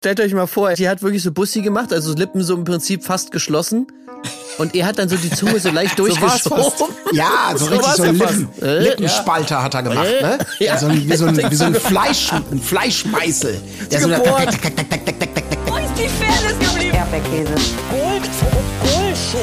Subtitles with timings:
[0.00, 3.02] Stellt euch mal vor, die hat wirklich so Bussi gemacht, also Lippen so im Prinzip
[3.02, 3.88] fast geschlossen.
[4.58, 6.94] Und er hat dann so die Zunge so leicht durchgeschoben.
[7.10, 8.36] Ja, so, So richtig so einen fast.
[8.38, 10.38] Lippen, Äh, Lippenspalter hat er gemacht, ne?
[10.60, 10.78] Ja.
[10.78, 13.60] So ein, wie so ein, wie so ein, Fleisch, ein Fleischmeißel.
[13.90, 14.56] Der so Gebohrt.
[15.66, 16.94] Wo ist die Fairness geblieben?
[16.94, 17.54] Erdbeerkäse.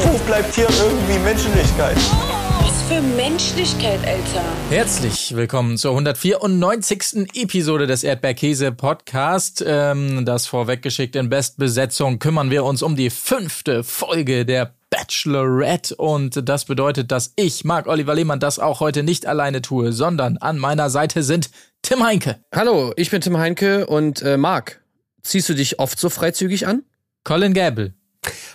[0.05, 1.97] Wo bleibt hier irgendwie Menschlichkeit?
[1.97, 2.44] Was
[2.87, 4.43] für Menschlichkeit, Alter.
[4.69, 7.27] Herzlich willkommen zur 194.
[7.33, 9.63] Episode des Erdbeerkäse Podcast.
[9.65, 16.47] Ähm, das vorweggeschickt in Bestbesetzung kümmern wir uns um die fünfte Folge der Bachelorette und
[16.47, 20.59] das bedeutet, dass ich, Marc Oliver Lehmann, das auch heute nicht alleine tue, sondern an
[20.59, 21.49] meiner Seite sind
[21.81, 24.83] Tim Heinke, Hallo, ich bin Tim Heinke und äh, Marc,
[25.23, 26.83] ziehst du dich oft so freizügig an?
[27.23, 27.95] Colin Gable,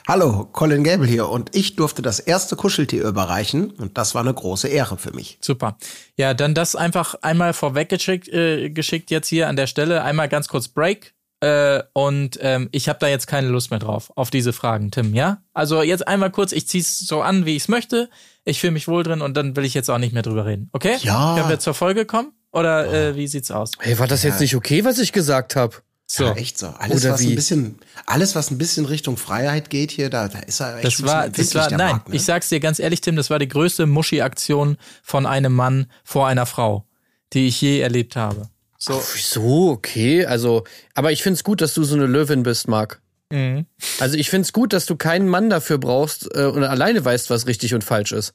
[0.06, 4.34] Hallo, Colin Gable hier und ich durfte das erste Kuscheltier überreichen und das war eine
[4.34, 5.38] große Ehre für mich.
[5.40, 5.76] Super.
[6.16, 10.02] Ja, dann das einfach einmal vorweggeschickt äh, geschickt jetzt hier an der Stelle.
[10.02, 11.14] Einmal ganz kurz Break.
[11.40, 15.14] Äh, und ähm, ich habe da jetzt keine Lust mehr drauf, auf diese Fragen, Tim,
[15.14, 15.38] ja?
[15.54, 18.10] Also jetzt einmal kurz, ich zieh's so an, wie ich's möchte.
[18.44, 20.68] Ich fühle mich wohl drin und dann will ich jetzt auch nicht mehr drüber reden.
[20.72, 20.96] Okay?
[21.00, 21.36] Ja.
[21.36, 22.32] Können wir zur Folge kommen?
[22.52, 23.72] Oder äh, wie sieht's aus?
[23.78, 25.76] Hey, war das jetzt nicht okay, was ich gesagt habe?
[26.12, 26.24] So.
[26.24, 26.66] Ja, echt so.
[26.76, 27.28] Alles, Oder was wie?
[27.28, 30.84] ein bisschen, alles, was ein bisschen Richtung Freiheit geht hier, da, da ist er echt
[30.84, 32.16] Das ein war, das war, nein, Marc, ne?
[32.16, 36.26] ich sag's dir ganz ehrlich, Tim, das war die größte Muschi-Aktion von einem Mann vor
[36.26, 36.84] einer Frau,
[37.32, 38.48] die ich je erlebt habe.
[38.76, 39.70] So, Wieso?
[39.70, 43.00] Okay, also, aber ich find's gut, dass du so eine Löwin bist, Marc.
[43.30, 43.66] mhm.
[44.00, 47.46] Also ich find's gut, dass du keinen Mann dafür brauchst äh, und alleine weißt, was
[47.46, 48.34] richtig und falsch ist.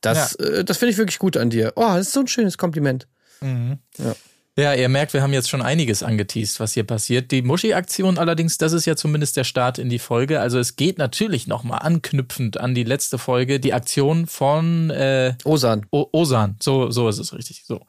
[0.00, 1.74] Das, äh, das finde ich wirklich gut an dir.
[1.76, 3.06] Oh, das ist so ein schönes Kompliment.
[3.42, 4.14] Ja,
[4.54, 7.30] ihr merkt, wir haben jetzt schon einiges angeteased, was hier passiert.
[7.30, 10.40] Die Muschi-Aktion allerdings, das ist ja zumindest der Start in die Folge.
[10.40, 15.86] Also es geht natürlich nochmal anknüpfend an die letzte Folge, die Aktion von äh, Osan.
[15.90, 16.56] O Osan.
[16.62, 17.64] So, so ist es richtig.
[17.64, 17.80] So.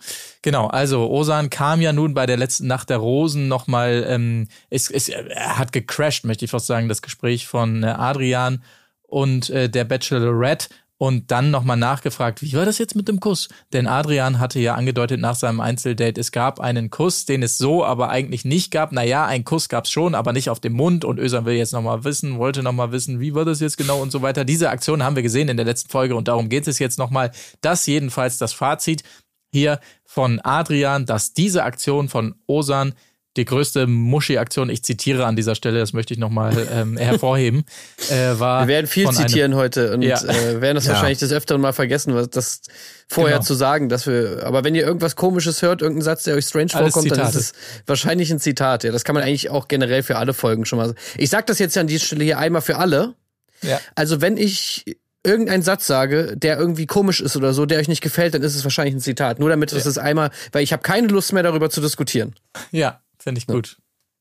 [0.41, 4.89] Genau, also Osan kam ja nun bei der letzten Nacht der Rosen nochmal, ähm, es,
[4.89, 8.63] es, er hat gecrashed, möchte ich fast sagen, das Gespräch von äh, Adrian
[9.01, 10.69] und äh, der Bachelorette
[11.03, 13.49] und dann nochmal nachgefragt, wie war das jetzt mit dem Kuss?
[13.73, 17.83] Denn Adrian hatte ja angedeutet nach seinem Einzeldate, es gab einen Kuss, den es so
[17.83, 18.93] aber eigentlich nicht gab.
[18.93, 21.03] Naja, ein Kuss gab's schon, aber nicht auf dem Mund.
[21.03, 24.13] Und Ösan will jetzt nochmal wissen, wollte nochmal wissen, wie war das jetzt genau und
[24.13, 24.45] so weiter.
[24.45, 27.31] Diese Aktion haben wir gesehen in der letzten Folge und darum geht es jetzt nochmal.
[27.59, 29.03] Das jedenfalls das Fazit
[29.51, 32.93] hier von Adrian, dass diese Aktion von Osan
[33.37, 37.63] die größte Muschi-Aktion, ich zitiere an dieser Stelle, das möchte ich nochmal ähm, hervorheben,
[38.11, 38.61] äh, war.
[38.67, 40.21] Wir werden viel zitieren heute und Ja.
[40.23, 40.93] äh, werden das Ja.
[40.93, 42.61] wahrscheinlich des Öfteren mal vergessen, was das
[43.09, 43.45] vorher Genau.
[43.45, 44.43] zu sagen, dass wir.
[44.45, 47.37] Aber wenn ihr irgendwas Komisches hört, irgendeinen Satz, der euch strange Alles vorkommt, dann Zitate.
[47.39, 48.83] ist es wahrscheinlich ein Zitat.
[48.83, 50.87] Ja, das kann man eigentlich auch generell für alle Folgen schon mal.
[50.87, 50.99] sagen.
[51.17, 53.15] Ich sag das jetzt an dieser Stelle hier einmal für alle.
[53.61, 53.79] Ja.
[53.95, 54.85] Also wenn ich
[55.25, 58.55] irgendeinen Satz sage, der irgendwie komisch ist oder so, der euch nicht gefällt, dann ist
[58.55, 59.39] es wahrscheinlich ein Zitat.
[59.39, 62.35] Nur damit es das einmal, weil ich habe keine Lust mehr darüber zu diskutieren.
[62.71, 63.77] Ja, finde ich gut.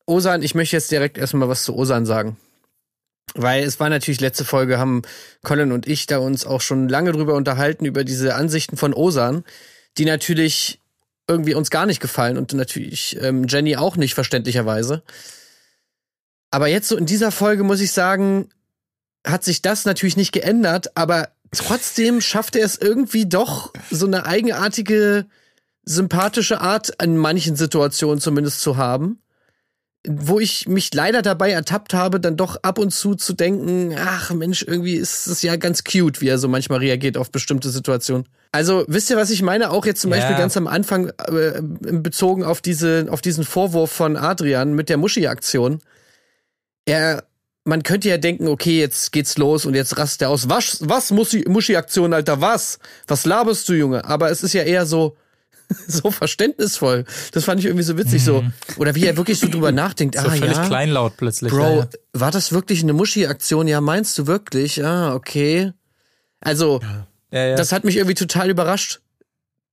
[0.07, 2.37] Osan, ich möchte jetzt direkt erstmal was zu Osan sagen.
[3.35, 5.03] Weil es war natürlich letzte Folge, haben
[5.43, 9.45] Colin und ich da uns auch schon lange drüber unterhalten, über diese Ansichten von Osan,
[9.97, 10.81] die natürlich
[11.29, 15.03] irgendwie uns gar nicht gefallen und natürlich ähm, Jenny auch nicht, verständlicherweise.
[16.51, 18.51] Aber jetzt so in dieser Folge muss ich sagen,
[19.27, 24.27] hat sich das natürlich nicht geändert, aber trotzdem schafft er es irgendwie doch, so eine
[24.27, 25.27] eigenartige,
[25.85, 29.19] sympathische Art in manchen Situationen zumindest zu haben
[30.05, 34.33] wo ich mich leider dabei ertappt habe, dann doch ab und zu zu denken, ach
[34.33, 38.27] Mensch, irgendwie ist es ja ganz cute, wie er so manchmal reagiert auf bestimmte Situationen.
[38.51, 39.71] Also wisst ihr, was ich meine?
[39.71, 40.17] Auch jetzt zum Ja.
[40.17, 44.97] Beispiel ganz am Anfang äh, bezogen auf diese, auf diesen Vorwurf von Adrian mit der
[44.97, 45.79] Muschi-Aktion.
[46.85, 47.23] Er,
[47.63, 50.49] man könnte ja denken, okay, jetzt geht's los und jetzt rastet er aus.
[50.49, 52.81] Was, was Muschi- Muschi-Aktion, Alter, was?
[53.07, 54.05] Was laberst du, Junge?
[54.05, 55.17] Aber es ist ja eher so,
[55.87, 57.05] so verständnisvoll.
[57.33, 58.45] Das fand ich irgendwie so witzig so.
[58.77, 60.17] Oder wie er wirklich so drüber nachdenkt.
[60.17, 60.23] Mhm.
[60.23, 60.67] So ah, völlig ja.
[60.67, 61.53] kleinlaut plötzlich.
[61.53, 63.67] Bro, ja, war das wirklich eine Muschi-Aktion?
[63.67, 64.85] Ja, meinst du wirklich?
[64.85, 65.73] Ah, okay.
[66.41, 66.81] Also,
[67.33, 69.01] Ja, das hat mich irgendwie total überrascht,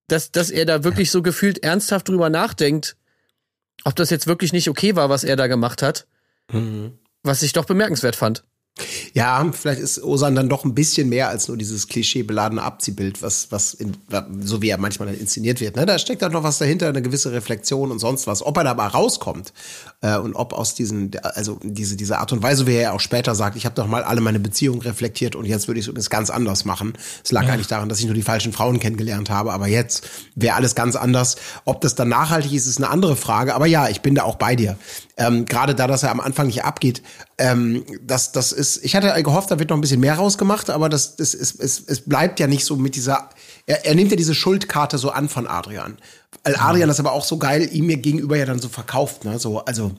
[0.08, 2.96] dass, dass er da wirklich so gefühlt ernsthaft drüber nachdenkt,
[3.84, 6.08] ob das jetzt wirklich nicht okay war, was er da gemacht hat.
[7.24, 8.44] Was ich doch bemerkenswert fand.
[9.14, 13.52] Ja, vielleicht ist Osan dann doch ein bisschen mehr als nur dieses klischeebeladene Abziehbild, was,
[13.52, 13.96] was in,
[14.42, 15.76] so wie er manchmal dann inszeniert wird.
[15.76, 15.86] Ne?
[15.86, 18.44] Da steckt dann noch was dahinter, eine gewisse Reflexion und sonst was.
[18.46, 19.54] Ob er da mal rauskommt
[20.02, 23.00] äh, und ob aus diesen, also diese, diese Art und Weise, wie er ja auch
[23.00, 25.90] später sagt, ich habe doch mal alle meine Beziehungen reflektiert und jetzt würde ich es
[25.90, 26.94] übrigens ganz anders machen.
[27.24, 30.56] Es lag eigentlich daran, dass ich nur die falschen Frauen kennengelernt habe, aber jetzt wäre
[30.56, 31.38] alles ganz anders.
[31.66, 33.56] Ob das dann nachhaltig ist, ist eine andere Frage.
[33.56, 34.78] Aber ja, ich bin da auch bei dir.
[35.20, 37.04] Ähm, Gerade da, dass er am Anfang nicht abgeht,
[37.38, 40.88] ähm, das, das ist, ich hatte gehofft, da wird noch ein bisschen mehr rausgemacht, aber
[40.88, 43.30] das, das ist, es, es bleibt ja nicht so mit dieser,
[43.66, 45.98] er, er nimmt ja diese Schuldkarte so an von Adrian.
[46.44, 49.38] Weil Adrian das aber auch so geil ihm mir gegenüber ja dann so verkauft, ne,
[49.40, 49.92] so, also,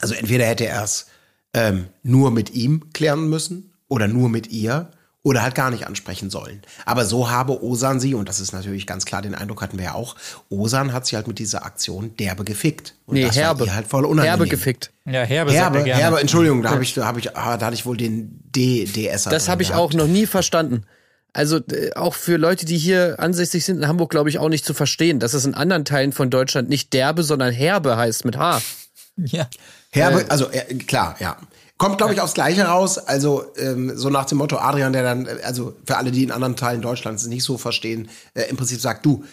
[0.00, 1.06] Also entweder hätte er es
[1.52, 4.90] ähm, nur mit ihm klären müssen oder nur mit ihr
[5.24, 6.60] oder halt gar nicht ansprechen sollen.
[6.84, 9.86] Aber so habe Osan sie, und das ist natürlich ganz klar, den Eindruck hatten wir
[9.86, 10.16] ja auch,
[10.50, 12.94] Osan hat sie halt mit dieser Aktion derbe gefickt.
[13.06, 13.64] Und Nee, das war herbe.
[13.64, 14.28] ihr halt voll unangenehm.
[14.38, 14.92] Herbe gefickt.
[15.06, 16.02] Ja, Herbe, sagt er Herbe, gerne.
[16.02, 18.84] herbe, Entschuldigung, da habe ich, da habe ich, ah, da hatte ich wohl den D,
[18.84, 19.24] DS.
[19.24, 20.84] Das habe ich auch noch nie verstanden.
[21.32, 24.64] Also äh, auch für Leute, die hier ansässig sind in Hamburg, glaube ich auch nicht
[24.66, 28.36] zu verstehen, dass es in anderen Teilen von Deutschland nicht derbe, sondern herbe heißt mit
[28.36, 28.60] H.
[29.16, 29.48] Ja.
[29.90, 31.38] Herbe, also äh, klar, ja.
[31.76, 32.98] Kommt, glaube ich, aufs Gleiche raus.
[32.98, 36.30] Also ähm, so nach dem Motto Adrian, der dann, äh, also für alle, die in
[36.30, 39.24] anderen Teilen Deutschlands es nicht so verstehen, äh, im Prinzip sagt, du,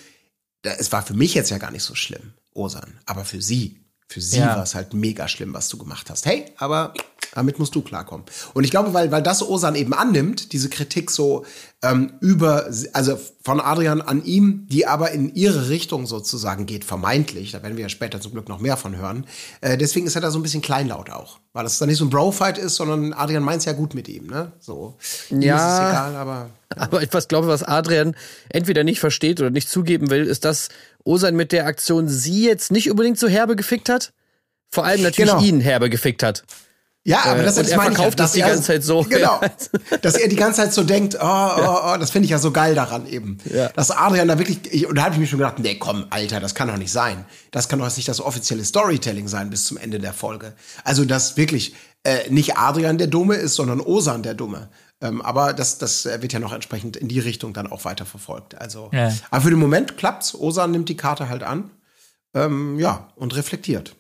[0.64, 3.80] da, es war für mich jetzt ja gar nicht so schlimm, Osan, aber für sie,
[4.08, 4.56] für sie Ja.
[4.56, 6.26] war es halt mega schlimm, was du gemacht hast.
[6.26, 6.94] Hey, aber
[7.34, 8.26] damit musst du klarkommen.
[8.54, 11.46] Und ich glaube, weil, weil das Osan eben annimmt, diese Kritik so
[11.82, 17.52] ähm, über, also von Adrian an ihm, die aber in ihre Richtung sozusagen geht, vermeintlich,
[17.52, 19.26] da werden wir ja später zum Glück noch mehr von hören.
[19.62, 21.40] Äh, deswegen ist er da so ein bisschen kleinlaut auch.
[21.54, 24.28] Weil das dann nicht so ein Bro-Fight ist, sondern Adrian meint's ja gut mit ihm,
[24.28, 24.52] ne?
[24.60, 24.96] So.
[25.30, 25.56] Ihm Ja.
[25.56, 26.50] Ist es egal, aber.
[26.78, 28.16] Aber ich was glaube, was Adrian
[28.48, 30.70] entweder nicht versteht oder nicht zugeben will, ist, dass
[31.04, 34.14] Osan mit der Aktion sie jetzt nicht unbedingt so herbe gefickt hat.
[34.70, 35.44] Vor allem natürlich Genau.
[35.44, 36.46] ihn herbe gefickt hat.
[37.04, 38.84] Ja, aber Äh, das, und das er meine ich verkauft ja, es die ganze Zeit
[38.84, 39.02] so.
[39.10, 39.40] Genau.
[40.02, 42.52] dass er die ganze Zeit so denkt, oh, oh, oh, das finde ich ja so
[42.52, 43.40] geil daran eben.
[43.52, 43.70] Ja.
[43.70, 46.40] Dass Adrian da wirklich, ich, und da habe ich mir schon gedacht, nee, komm, Alter,
[46.40, 47.26] das kann doch nicht sein.
[47.50, 50.54] Das kann doch jetzt nicht das offizielle Storytelling sein bis zum Ende der Folge.
[50.84, 54.70] Also, dass wirklich äh, nicht Adrian der Dumme ist, sondern Osan der Dumme.
[55.02, 58.06] Ähm, aber das, das äh, wird ja noch entsprechend in die Richtung dann auch weiter
[58.06, 58.56] verfolgt.
[58.62, 59.12] Also, Ja.
[59.32, 60.36] aber für den Moment klappt's.
[60.36, 61.72] Osan nimmt die Karte halt an.
[62.36, 63.96] Ähm, ja, und reflektiert.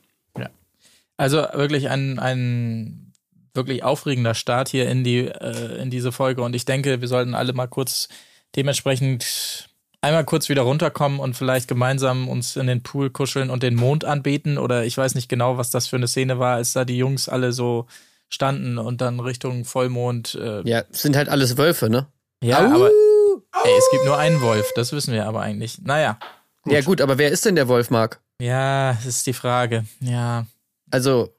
[1.21, 3.13] Also wirklich ein, ein
[3.53, 7.35] wirklich aufregender Start hier in die äh, in diese Folge und ich denke, wir sollten
[7.35, 8.07] alle mal kurz
[8.55, 9.69] dementsprechend
[10.01, 14.03] einmal kurz wieder runterkommen und vielleicht gemeinsam uns in den Pool kuscheln und den Mond
[14.05, 16.97] anbeten oder ich weiß nicht genau, was das für eine Szene war, als da die
[16.97, 17.85] Jungs alle so
[18.29, 20.35] standen und dann Richtung Vollmond.
[20.35, 22.07] Äh, Ja, es sind halt alles Wölfe, ne?
[22.43, 22.75] ja, Au!
[22.75, 25.79] aber ey, es gibt nur einen Wolf, das wissen wir aber eigentlich.
[25.83, 26.17] Naja,
[26.65, 28.19] Ja gut, aber wer ist denn der Wolf, Marc?
[28.41, 29.85] ja, das ist die Frage.
[29.99, 30.47] Ja,
[30.91, 31.33] Also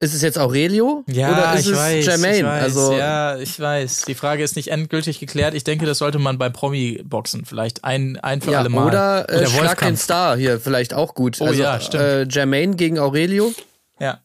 [0.00, 2.36] ist es jetzt Aurelio Ja, oder ist ich es weiß, Jermaine?
[2.38, 4.02] ich weiß, also ja, ich weiß.
[4.06, 5.54] Die Frage ist nicht endgültig geklärt.
[5.54, 8.86] Ich denke, das sollte man bei Promi-Boxen vielleicht ein, ein für ja, alle Mal.
[8.88, 9.96] oder äh, Der Schlag den.
[9.96, 11.38] Star hier vielleicht auch gut.
[11.40, 12.02] Oh also, ja, stimmt.
[12.02, 13.52] Äh, Jermaine gegen Aurelio.
[14.00, 14.20] Ja.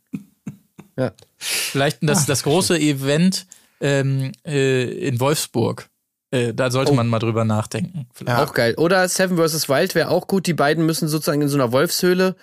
[0.98, 1.12] Ja.
[1.38, 3.46] Vielleicht das, das große Event
[3.80, 5.90] ähm, äh, in Wolfsburg.
[6.32, 6.96] Äh, da sollte Oh.
[6.96, 8.08] man mal drüber nachdenken.
[8.16, 8.40] Vielleicht.
[8.40, 8.74] Auch geil.
[8.78, 9.70] Oder Seven vs.
[9.70, 10.48] Wild wäre auch gut.
[10.48, 12.36] Die beiden müssen sozusagen in so einer Wolfshöhle,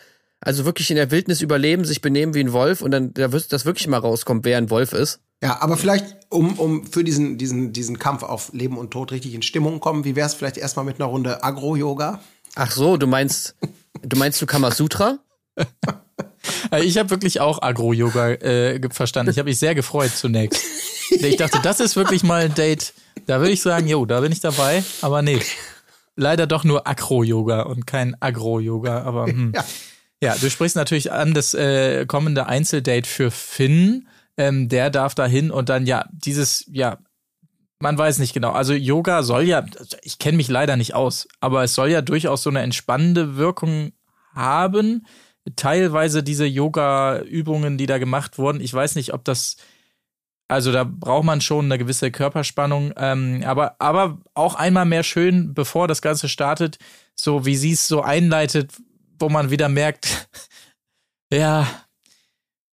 [0.45, 3.53] also wirklich in der Wildnis überleben, sich benehmen wie ein Wolf und dann da wird
[3.53, 5.21] das wirklich mal rauskommt, wer ein Wolf ist.
[5.43, 9.35] Ja, aber vielleicht, um, um für diesen, diesen, diesen Kampf auf Leben und Tod richtig
[9.35, 12.21] in Stimmung kommen, wie wäre es vielleicht erstmal mit einer Runde Agro-Yoga?
[12.55, 13.55] Ach so, du meinst,
[14.03, 15.19] du meinst du Kamasutra?
[16.71, 19.31] Äh, Ich habe wirklich auch Agro-Yoga äh, verstanden.
[19.33, 20.63] Ich habe mich sehr gefreut zunächst.
[21.11, 22.95] Ich dachte, das ist wirklich mal ein Date.
[23.27, 24.83] Da würde ich sagen, jo, da bin ich dabei.
[25.03, 25.41] Aber nee,
[26.17, 29.03] leider doch nur Acro-Yoga und kein Agro-Yoga.
[29.03, 29.53] Aber hm.
[29.55, 29.65] Ja.
[30.25, 34.09] Ja, du sprichst natürlich an das äh, kommende Einzeldate für Finn.
[34.37, 36.99] Ähm, der darf da hin und dann ja dieses ja
[37.81, 38.53] man weiß nicht genau.
[38.53, 39.65] Also Yoga soll ja,
[40.03, 43.93] ich kenne mich leider nicht aus, aber es soll ja durchaus so eine entspannende Wirkung
[44.33, 45.07] haben.
[45.57, 49.57] Teilweise diese Yoga-Übungen, die da gemacht wurden, ich weiß nicht, ob das,
[50.49, 55.53] also da braucht man schon eine gewisse Körperspannung, ähm, aber, aber auch einmal mehr schön,
[55.53, 56.79] bevor das Ganze startet,
[57.15, 58.73] so wie sie es so einleitet,
[59.19, 60.29] wo man wieder merkt,
[61.33, 61.67] ja,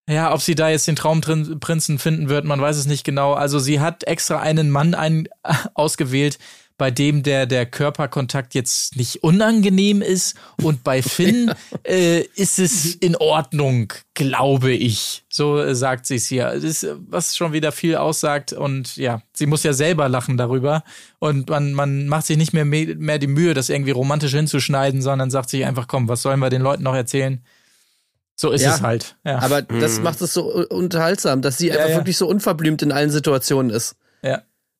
[0.09, 3.33] ja, ob sie da jetzt den Traumprinzen finden wird, man weiß es nicht genau.
[3.33, 5.29] Also sie hat extra einen Mann ein,
[5.73, 6.37] ausgewählt,
[6.81, 10.35] bei dem der, der Körperkontakt jetzt nicht unangenehm ist.
[10.63, 15.23] Und bei Finn äh, ist es in Ordnung, glaube ich.
[15.29, 16.45] So äh, sagt sie es hier.
[16.45, 18.51] Das ist, äh, was schon wieder viel aussagt.
[18.51, 20.83] Und ja, sie muss ja selber lachen darüber.
[21.19, 25.29] Und man, man macht sich nicht mehr, mehr die Mühe, das irgendwie romantisch hinzuschneiden, sondern
[25.29, 27.45] sagt sich einfach, komm, was sollen wir den Leuten noch erzählen?
[28.35, 29.17] So ist Ja, es halt.
[29.23, 29.37] Ja.
[29.37, 31.95] Aber das macht es so unterhaltsam, dass sie einfach ja.
[31.97, 33.97] wirklich so unverblümt in allen Situationen ist.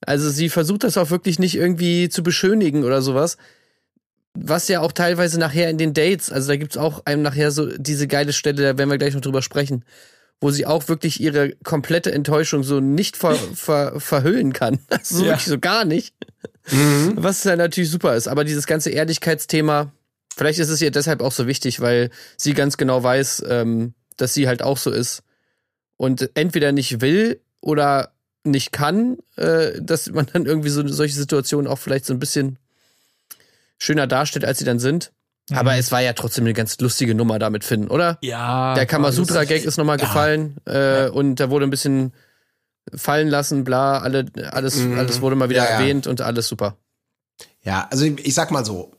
[0.06, 3.38] Also sie versucht das auch wirklich nicht irgendwie zu beschönigen oder sowas.
[4.34, 7.68] Was ja auch teilweise nachher in den Dates, also da gibt's auch einem nachher so
[7.78, 9.84] diese geile Stelle, da werden wir gleich noch drüber sprechen,
[10.40, 14.80] wo sie auch wirklich ihre komplette Enttäuschung so nicht ver, ver, verhüllen kann.
[14.90, 15.32] Also so Ja.
[15.32, 16.16] wirklich so gar nicht.
[17.16, 18.28] Was ja natürlich super ist.
[18.28, 19.92] Aber dieses ganze Ehrlichkeitsthema,
[20.36, 24.34] vielleicht ist es ihr deshalb auch so wichtig, weil sie ganz genau weiß, ähm, dass
[24.34, 25.24] sie halt auch so ist.
[25.98, 31.68] Und entweder nicht will oder nicht kann, äh, dass man dann irgendwie so solche Situationen
[31.68, 32.58] auch vielleicht so ein bisschen
[33.78, 35.12] schöner darstellt, als sie dann sind.
[35.52, 38.18] Aber es war ja trotzdem eine ganz lustige Nummer da mit Finn, oder?
[38.22, 38.74] Ja.
[38.76, 42.14] Der Kamasutra-Gag ist nochmal gefallen äh, und da wurde ein bisschen
[42.94, 45.80] fallen lassen, bla, alle, alles, alles wurde mal wieder Ja, ja.
[45.80, 46.78] erwähnt und alles super.
[47.64, 48.94] Ja, also ich, ich sag mal so,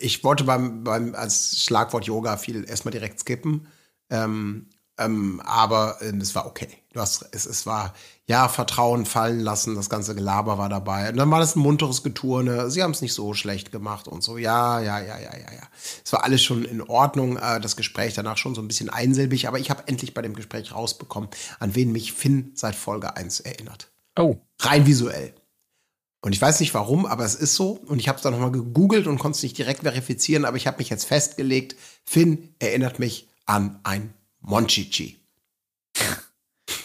[0.00, 3.66] ich wollte beim, beim als Schlagwort Yoga viel erstmal direkt skippen.
[4.10, 4.66] Ähm,
[4.98, 6.68] ähm, aber ähm, es war okay.
[6.92, 7.94] Du hast, es, es war,
[8.26, 11.10] ja, Vertrauen fallen lassen, das ganze Gelaber war dabei.
[11.10, 12.70] Und dann war das ein munteres Geturne.
[12.70, 14.38] Sie haben es nicht so schlecht gemacht und so.
[14.38, 15.68] Ja, ja, ja, ja, ja, ja.
[16.04, 17.36] Es war alles schon in Ordnung.
[17.36, 20.34] Äh, das Gespräch danach schon so ein bisschen einsilbig, aber ich habe endlich bei dem
[20.34, 23.90] Gespräch rausbekommen, an wen mich Finn seit Folge 1 erinnert.
[24.16, 24.36] Oh.
[24.60, 25.34] Rein visuell.
[26.22, 27.72] Und ich weiß nicht warum, aber es ist so.
[27.86, 30.68] Und ich habe es dann nochmal gegoogelt und konnte es nicht direkt verifizieren, aber ich
[30.68, 31.74] habe mich jetzt festgelegt,
[32.04, 35.18] Finn erinnert mich an ein Monchichi.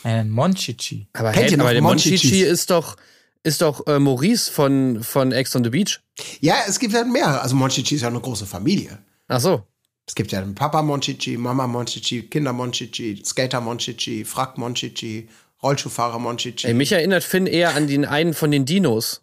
[0.04, 1.08] Ein Monchichi.
[1.14, 1.82] Aber, Kennt hey, ihr noch aber der?
[1.82, 2.96] Monchichi ist doch,
[3.44, 6.00] ist doch äh, Maurice von, von Ex on the Beach.
[6.40, 7.42] Ja, es gibt ja mehrere.
[7.42, 9.00] Also Monchichi ist ja eine große Familie.
[9.28, 9.64] Ach so.
[10.08, 15.30] Es gibt ja den Papa Monchichi, Mama Monchichi, Kinder Monchichi, Skater Monchichi, Frack Monchichi,
[15.62, 16.66] Rollschuhfahrer Monchichi.
[16.66, 19.22] Ey, mich erinnert Finn eher an den einen von den Dinos.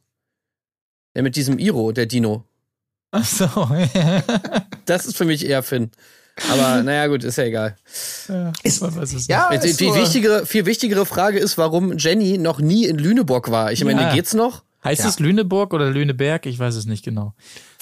[1.15, 2.45] Der mit diesem Iro, der Dino.
[3.11, 3.49] Ach so.
[4.85, 5.91] Das ist für mich eher Finn.
[6.53, 7.77] Aber naja, gut, ist ja egal.
[8.63, 12.61] ist, Was ist ja, Die, ist die wichtigere, viel wichtigere Frage ist, warum Jenny noch
[12.61, 13.73] nie in Lüneburg war.
[13.73, 14.15] Ich meine, Ja.
[14.15, 14.63] geht's noch?
[14.85, 15.09] Heißt Ja.
[15.09, 16.47] es Lüneburg oder Lüneberg?
[16.47, 17.35] Ich weiß es nicht genau.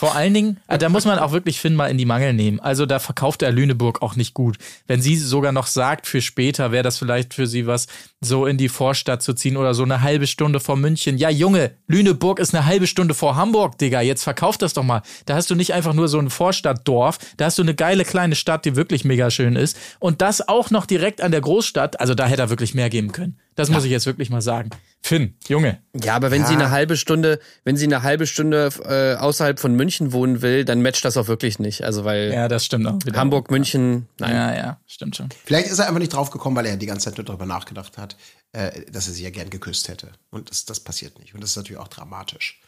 [0.04, 2.60] Vor allen Dingen, äh, da muss man auch wirklich Finn mal in die Mangel nehmen.
[2.60, 4.58] Also da verkauft er Lüneburg auch nicht gut.
[4.86, 7.86] Wenn sie sogar noch sagt, für später wäre das vielleicht für sie was,
[8.20, 11.18] so in die Vorstadt zu ziehen oder so eine halbe Stunde vor München.
[11.18, 14.00] Ja, Junge, Lüneburg ist eine halbe Stunde vor Hamburg, Digga.
[14.00, 15.02] Jetzt verkauf das doch mal.
[15.26, 17.18] Da hast du nicht einfach nur so ein Vorstadtdorf.
[17.36, 19.76] Da hast du eine geile kleine Stadt, die wirklich mega schön ist.
[20.00, 22.00] Und das auch noch direkt an der Großstadt.
[22.00, 23.38] Also da hätte er wirklich mehr geben können.
[23.54, 24.70] Das muss ich jetzt wirklich mal sagen.
[25.06, 25.82] Finn, Junge.
[26.02, 29.74] Ja, aber wenn sie eine halbe Stunde, wenn sie eine halbe Stunde äh, außerhalb von
[29.74, 31.84] München wohnen will, dann matcht das auch wirklich nicht.
[31.84, 33.18] Also weil Ja, das stimmt auch wieder.
[33.20, 34.32] Hamburg, München, nein.
[34.34, 35.28] Ja, ja, stimmt schon.
[35.44, 37.98] Vielleicht ist er einfach nicht drauf gekommen, weil er die ganze Zeit nur darüber nachgedacht
[37.98, 38.16] hat,
[38.52, 40.08] äh, dass er sie ja gern geküsst hätte.
[40.30, 41.34] Und das, das passiert nicht.
[41.34, 42.58] Und das ist natürlich auch dramatisch.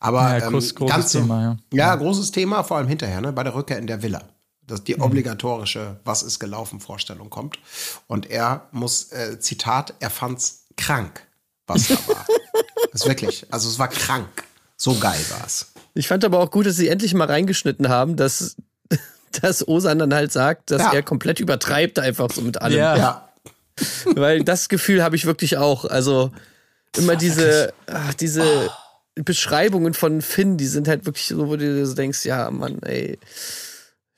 [0.00, 1.56] Aber Ja, Kuss, ähm, großes ganz so- Thema, ja.
[1.74, 4.22] ja, großes Thema, vor allem hinterher, ne, bei der Rückkehr in der Villa.
[4.66, 7.58] Dass die obligatorische Was ist gelaufen Vorstellung kommt.
[8.06, 11.26] Und er muss, äh, Zitat, er fand's krank,
[11.66, 12.26] was da war.
[12.92, 14.28] das ist wirklich, also es war krank.
[14.76, 15.72] So geil war's.
[15.94, 18.56] Ich fand aber auch gut, dass sie endlich mal reingeschnitten haben, dass,
[19.40, 20.92] dass Osan dann halt sagt, dass Ja.
[20.92, 22.78] er komplett übertreibt einfach so mit allem.
[22.78, 22.96] Ja.
[22.96, 23.28] Ja.
[24.06, 25.84] Weil das Gefühl habe ich wirklich auch.
[25.84, 26.32] Also
[26.96, 28.70] immer diese, ach, diese
[29.14, 32.80] Beschreibungen von Finn, die sind halt wirklich so, wo du dir so denkst, ja, Mann,
[32.82, 33.18] ey,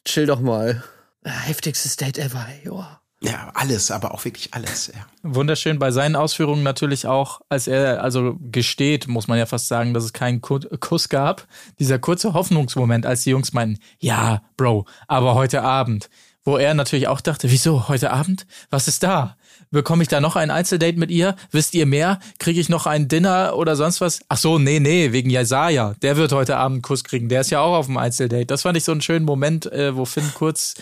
[0.05, 0.83] chill doch mal.
[1.25, 3.01] Heftigstes Date ever, ey, joa.
[3.25, 5.01] Ja, alles, aber auch wirklich alles, ja.
[5.23, 9.95] Wunderschön bei seinen Ausführungen natürlich auch, als er also gesteht, muss man ja fast sagen,
[9.95, 11.47] dass es keinen Ku- Kuss gab.
[11.79, 16.11] Dieser kurze Hoffnungsmoment, als die Jungs meinten, ja, Bro, aber heute Abend.
[16.47, 18.47] Wo er natürlich auch dachte, wieso heute Abend?
[18.69, 19.39] Was ist da?
[19.71, 21.37] Bekomme ich da noch ein Einzeldate mit ihr?
[21.51, 22.19] Wisst ihr mehr?
[22.39, 24.21] Kriege ich noch ein Dinner oder sonst was?
[24.29, 25.95] Ach so, nee, nee, wegen Jesaja.
[26.03, 27.31] Der wird heute Abend einen Kuss kriegen.
[27.31, 28.45] Der ist ja auch auf dem Einzeldate.
[28.45, 30.75] Das fand ich so einen schönen Moment, äh, wo Finn kurz,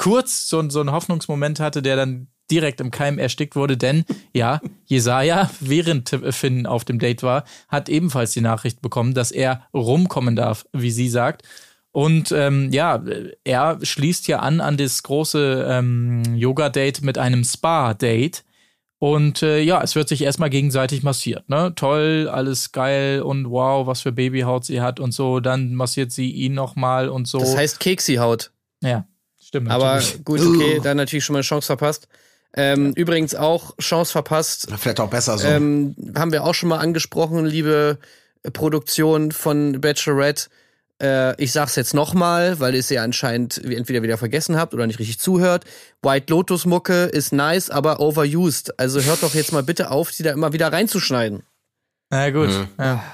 [0.00, 4.60] kurz so, so einen Hoffnungsmoment hatte, der dann direkt im Keim erstickt wurde, denn ja,
[4.86, 10.36] Jesaja, während Finn auf dem Date war, hat ebenfalls die Nachricht bekommen, dass er rumkommen
[10.36, 11.42] darf, wie sie sagt.
[11.92, 13.04] Und ähm, ja,
[13.44, 18.44] er schließt ja an an das große ähm, Yoga-Date mit einem Spa-Date.
[18.98, 21.46] Und äh, ja, es wird sich erstmal gegenseitig massiert.
[21.50, 21.74] Ne?
[21.76, 25.40] Toll, alles geil und wow, was für Babyhaut sie hat und so.
[25.40, 27.38] Dann massiert sie ihn nochmal und so.
[27.38, 28.50] Das heißt Keksi-Haut.
[28.82, 29.04] ja,
[29.50, 29.70] stimmt.
[29.70, 30.24] Aber natürlich.
[30.24, 32.08] gut, okay, dann natürlich schon mal eine Chance verpasst.
[32.54, 35.46] Ähm, übrigens auch Chance verpasst, Vielleicht auch besser so.
[35.46, 37.98] ähm, haben wir auch schon mal angesprochen, liebe
[38.52, 40.48] Produktion von Bachelorette.
[41.00, 44.86] Äh, ich sag's jetzt nochmal, weil ihr es ja anscheinend entweder wieder vergessen habt oder
[44.86, 45.64] nicht richtig zuhört.
[46.02, 48.78] White Lotus Mucke ist nice, aber overused.
[48.80, 51.42] Also hört doch jetzt mal bitte auf, die da immer wieder reinzuschneiden.
[52.10, 52.48] Na gut.
[52.48, 52.68] Mhm.
[52.78, 53.04] Ja.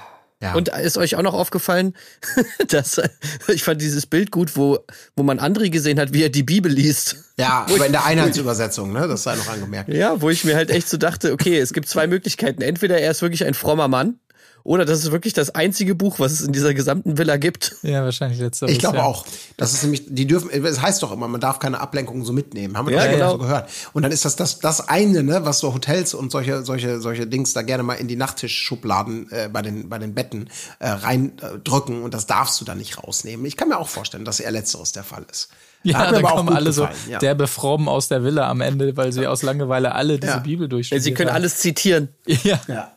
[0.43, 0.55] Ja.
[0.55, 1.95] Und ist euch auch noch aufgefallen,
[2.69, 3.01] dass
[3.49, 4.79] ich fand dieses Bild gut, wo,
[5.17, 7.17] wo man André gesehen hat, wie er die Bibel liest.
[7.39, 9.09] ja, aber in der Einheitsübersetzung, ne?
[9.09, 9.89] Das sei noch angemerkt.
[9.89, 12.61] Ja, wo ich mir halt echt so dachte, okay, es gibt zwei Möglichkeiten.
[12.61, 14.19] Entweder er ist wirklich ein frommer Mann
[14.67, 17.77] oder das ist wirklich das einzige Buch, was es in dieser gesamten Villa gibt.
[17.83, 18.73] ja, wahrscheinlich letzteres.
[18.73, 19.05] Ich glaube ja.
[19.05, 19.25] auch.
[19.57, 22.77] Das ist nämlich, die dürfen, es heißt doch immer, man darf keine Ablenkungen so mitnehmen.
[22.77, 23.31] Haben wir Ja, doch schon genau.
[23.33, 23.71] so gehört.
[23.93, 27.29] Und dann ist das, das das eine, ne, was so Hotels und solche solche solche
[27.29, 30.49] Dings da gerne mal in die Nachttischschubladen äh, bei den bei den Betten
[30.81, 33.47] äh, reindrücken und das darfst du dann nicht rausnehmen.
[33.47, 35.49] Ich kann mir auch vorstellen, dass eher letzteres der Fall ist.
[35.85, 37.19] Ja, da kommen alle so ja.
[37.21, 40.39] der befroben aus der Villa am Ende, weil sie aus Langeweile alle diese Ja.
[40.39, 42.09] Bibel durchstudiert Sie können alles zitieren.
[42.43, 42.93] Ja, Ja.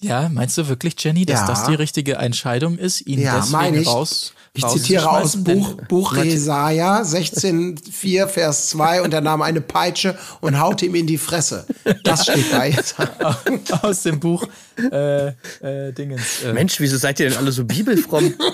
[0.00, 1.46] Ja, meinst du wirklich, Jenny, dass Ja.
[1.48, 3.88] das die richtige Entscheidung ist, ihn Ja, meine deswegen ich.
[3.88, 5.36] raus Ich zitiere aus?
[5.42, 11.06] Buch, Buch Jesaja 16,4, Vers 2 und er nahm eine Peitsche und haute ihm in
[11.08, 11.66] die Fresse.
[12.04, 12.94] Das steht da jetzt.
[13.82, 14.46] aus dem Buch
[14.90, 16.42] äh, äh, Dingens.
[16.44, 18.34] Äh, Mensch, wieso seid ihr denn alle so bibelfromm?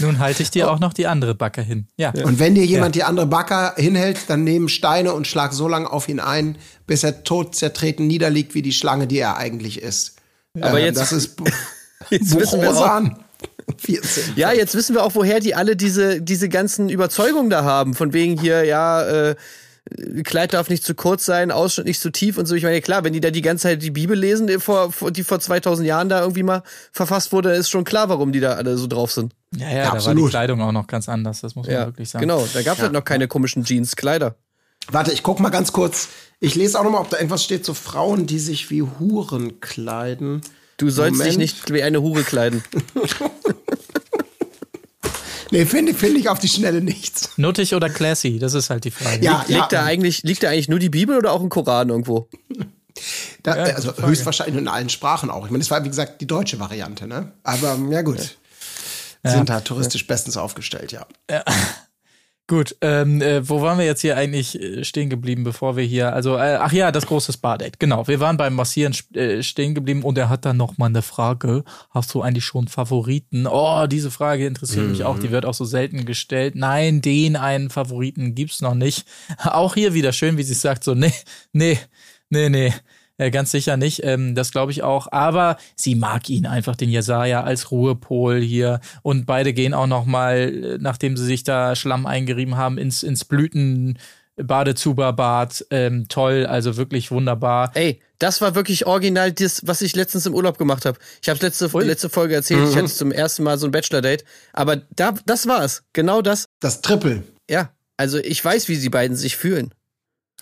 [0.00, 1.86] nun halte ich dir auch noch die andere Backe hin.
[1.96, 2.12] Ja.
[2.24, 5.90] Und wenn dir jemand die andere Backe hinhält, dann nehm Steine und schlag so lange
[5.90, 10.16] auf ihn ein, bis er tot zertreten niederliegt wie die Schlange, die er eigentlich ist.
[10.60, 11.36] Aber Äh, jetzt- das ist
[12.10, 13.18] Jetzt wissen wir auch, Rosan.
[13.78, 14.22] 14.
[14.36, 17.94] ja, jetzt wissen wir auch, woher die alle diese, diese ganzen Überzeugungen da haben.
[17.94, 19.36] Von wegen hier, ja, äh,
[20.24, 22.54] Kleid darf nicht zu kurz sein, Ausschnitt nicht zu tief und so.
[22.54, 25.24] Ich meine, klar, wenn die da die ganze Zeit die Bibel lesen, die vor, die
[25.24, 28.76] vor 2000 Jahren da irgendwie mal verfasst wurde, ist schon klar, warum die da alle
[28.76, 29.34] so drauf sind.
[29.56, 30.22] Ja, ja, da war die.
[30.26, 32.22] Kleidung auch noch ganz anders, das muss man Ja, wirklich sagen.
[32.22, 32.46] genau.
[32.52, 34.36] Da gab es halt noch keine komischen Jeans, Kleider.
[34.90, 36.08] Warte, ich guck mal ganz kurz.
[36.40, 39.60] Ich lese auch noch mal, ob da irgendwas steht zu Frauen, die sich wie Huren
[39.60, 40.40] kleiden.
[40.78, 41.38] Du sollst dich Moment.
[41.38, 42.62] nicht wie eine Hure kleiden.
[45.50, 47.30] Nee, finde find ich auf die Schnelle nichts.
[47.36, 49.24] Nuttig oder classy, das ist halt die Frage.
[49.24, 52.28] Ja, Liegt da eigentlich, liegt da eigentlich nur die Bibel oder auch ein Koran irgendwo?
[53.42, 55.44] Da, Ja, also höchstwahrscheinlich in allen Sprachen auch.
[55.44, 57.32] Ich meine, das war wie gesagt die deutsche Variante, ne?
[57.42, 58.36] Aber ja gut.
[59.22, 61.06] Sind da touristisch bestens aufgestellt, ja.
[62.50, 66.12] Gut, ähm, äh, wo waren wir jetzt hier eigentlich äh, stehen geblieben, bevor wir hier,
[66.12, 68.08] also, äh, ach ja, das große Spa-Date, genau.
[68.08, 71.62] Wir waren beim Massieren äh, stehen geblieben und er hat dann noch mal eine Frage.
[71.90, 73.46] Hast du eigentlich schon Favoriten?
[73.46, 76.56] Oh, diese Frage interessiert mich auch, die wird auch so selten gestellt.
[76.56, 79.06] Nein, den einen Favoriten gibt's noch nicht.
[79.44, 81.12] Auch hier wieder schön, wie sie sagt, so, nee,
[81.52, 81.78] nee,
[82.30, 82.74] nee, nee.
[83.20, 85.12] Äh, ganz sicher nicht, ähm, das glaube ich auch.
[85.12, 88.80] Aber sie mag ihn einfach, den Jesaja, als Ruhepol hier.
[89.02, 93.02] Und beide gehen auch noch mal, äh, nachdem sie sich da Schlamm eingerieben haben, ins,
[93.02, 93.98] ins Blüten.
[94.36, 97.72] Badezuberbad, ähm, toll, also wirklich wunderbar.
[97.74, 100.98] Ey, das war wirklich original das, was ich letztens im Urlaub gemacht habe.
[101.20, 104.24] Ich habe letzte, letzte Folge erzählt, ich hatte zum ersten Mal so ein Bachelor-Date.
[104.54, 105.82] Aber da, das war es.
[105.92, 106.46] Genau das.
[106.58, 107.24] Das Triple.
[107.50, 107.70] Ja.
[107.98, 109.74] Also ich weiß, wie die beiden sich fühlen.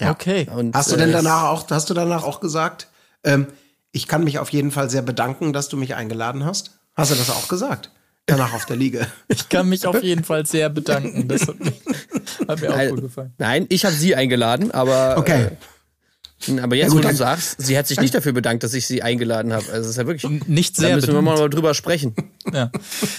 [0.00, 0.10] Ja.
[0.10, 0.46] Okay.
[0.54, 2.88] Und, Hast du äh, denn danach auch, hast du danach auch gesagt,
[3.24, 3.46] ähm,
[3.92, 6.78] ich kann mich auf jeden Fall sehr bedanken, dass du mich eingeladen hast?
[6.94, 7.90] Hast du das auch gesagt?
[8.26, 9.06] Danach auf der Liege.
[9.28, 11.28] Ich kann mich auf jeden Fall sehr bedanken.
[11.28, 11.80] Das hat, mich,
[12.46, 13.32] hat mir auch Nein, gut gefallen.
[13.38, 15.44] Nein, ich habe sie eingeladen, aber Okay.
[15.44, 15.50] äh,
[16.62, 18.72] aber jetzt, Ja, gut, wo du dann- sagst, sie hat sich nicht dafür bedankt, dass
[18.72, 19.64] ich sie eingeladen habe.
[19.66, 20.46] Also das ist ja wirklich.
[20.46, 21.40] Nicht Da sehr müssen wir bedankt.
[21.40, 22.14] mal drüber sprechen.
[22.50, 22.70] Ja,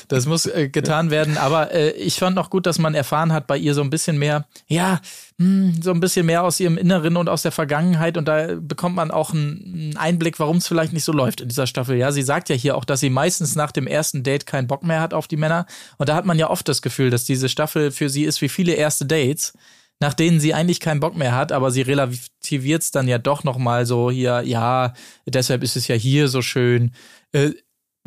[0.07, 1.37] das muss äh, getan werden.
[1.37, 4.17] Aber äh, ich fand auch gut, dass man erfahren hat bei ihr so ein bisschen
[4.17, 5.01] mehr, ja,
[5.37, 8.17] mh, so ein bisschen mehr aus ihrem Inneren und aus der Vergangenheit.
[8.17, 11.47] Und da bekommt man auch einen einen Einblick, warum es vielleicht nicht so läuft in
[11.47, 11.95] dieser Staffel.
[11.97, 14.81] Ja, sie sagt ja hier auch, dass sie meistens nach dem ersten Date keinen Bock
[14.83, 15.67] mehr hat auf die Männer.
[15.99, 18.49] Und da hat man ja oft das Gefühl, dass diese Staffel für sie ist wie
[18.49, 19.53] viele erste Dates.
[20.01, 23.43] Nach denen sie eigentlich keinen Bock mehr hat, aber sie relativiert es dann ja doch
[23.43, 24.93] noch mal so hier, ja,
[25.25, 26.91] deshalb ist es ja hier so schön.
[27.33, 27.51] Äh,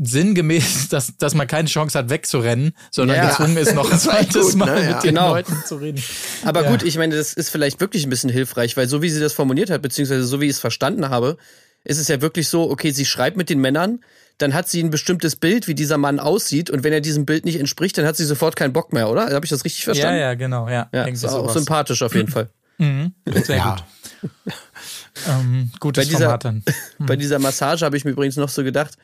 [0.00, 3.28] sinngemäß, dass, dass man keine Chance hat, wegzurennen, sondern Ja.
[3.28, 4.82] gezwungen ist, noch ein zweites gut, Mal ne?
[4.82, 4.94] Ja.
[4.94, 5.30] mit den Genau.
[5.34, 6.02] Leuten zu reden.
[6.44, 6.70] Aber Ja.
[6.70, 9.32] gut, ich meine, das ist vielleicht wirklich ein bisschen hilfreich, weil so wie sie das
[9.34, 11.36] formuliert hat, beziehungsweise so wie ich es verstanden habe,
[11.84, 14.00] ist es ja wirklich so, okay, sie schreibt mit den Männern,
[14.38, 17.44] dann hat sie ein bestimmtes Bild, wie dieser Mann aussieht, und wenn er diesem Bild
[17.44, 19.30] nicht entspricht, dann hat sie sofort keinen Bock mehr, oder?
[19.32, 20.20] Habe ich das richtig Ja, verstanden?
[20.20, 20.88] ja, genau, ja.
[20.92, 21.52] Ja, ist auch sowas.
[21.54, 22.48] sympathisch auf jeden Fall.
[22.78, 23.12] Mhm.
[23.44, 23.76] Sehr Ja.
[23.76, 24.32] gut.
[25.28, 26.64] Ähm, gutes Bei dieser- Format dann.
[26.98, 28.96] Bei dieser Massage habe ich mir übrigens noch so gedacht,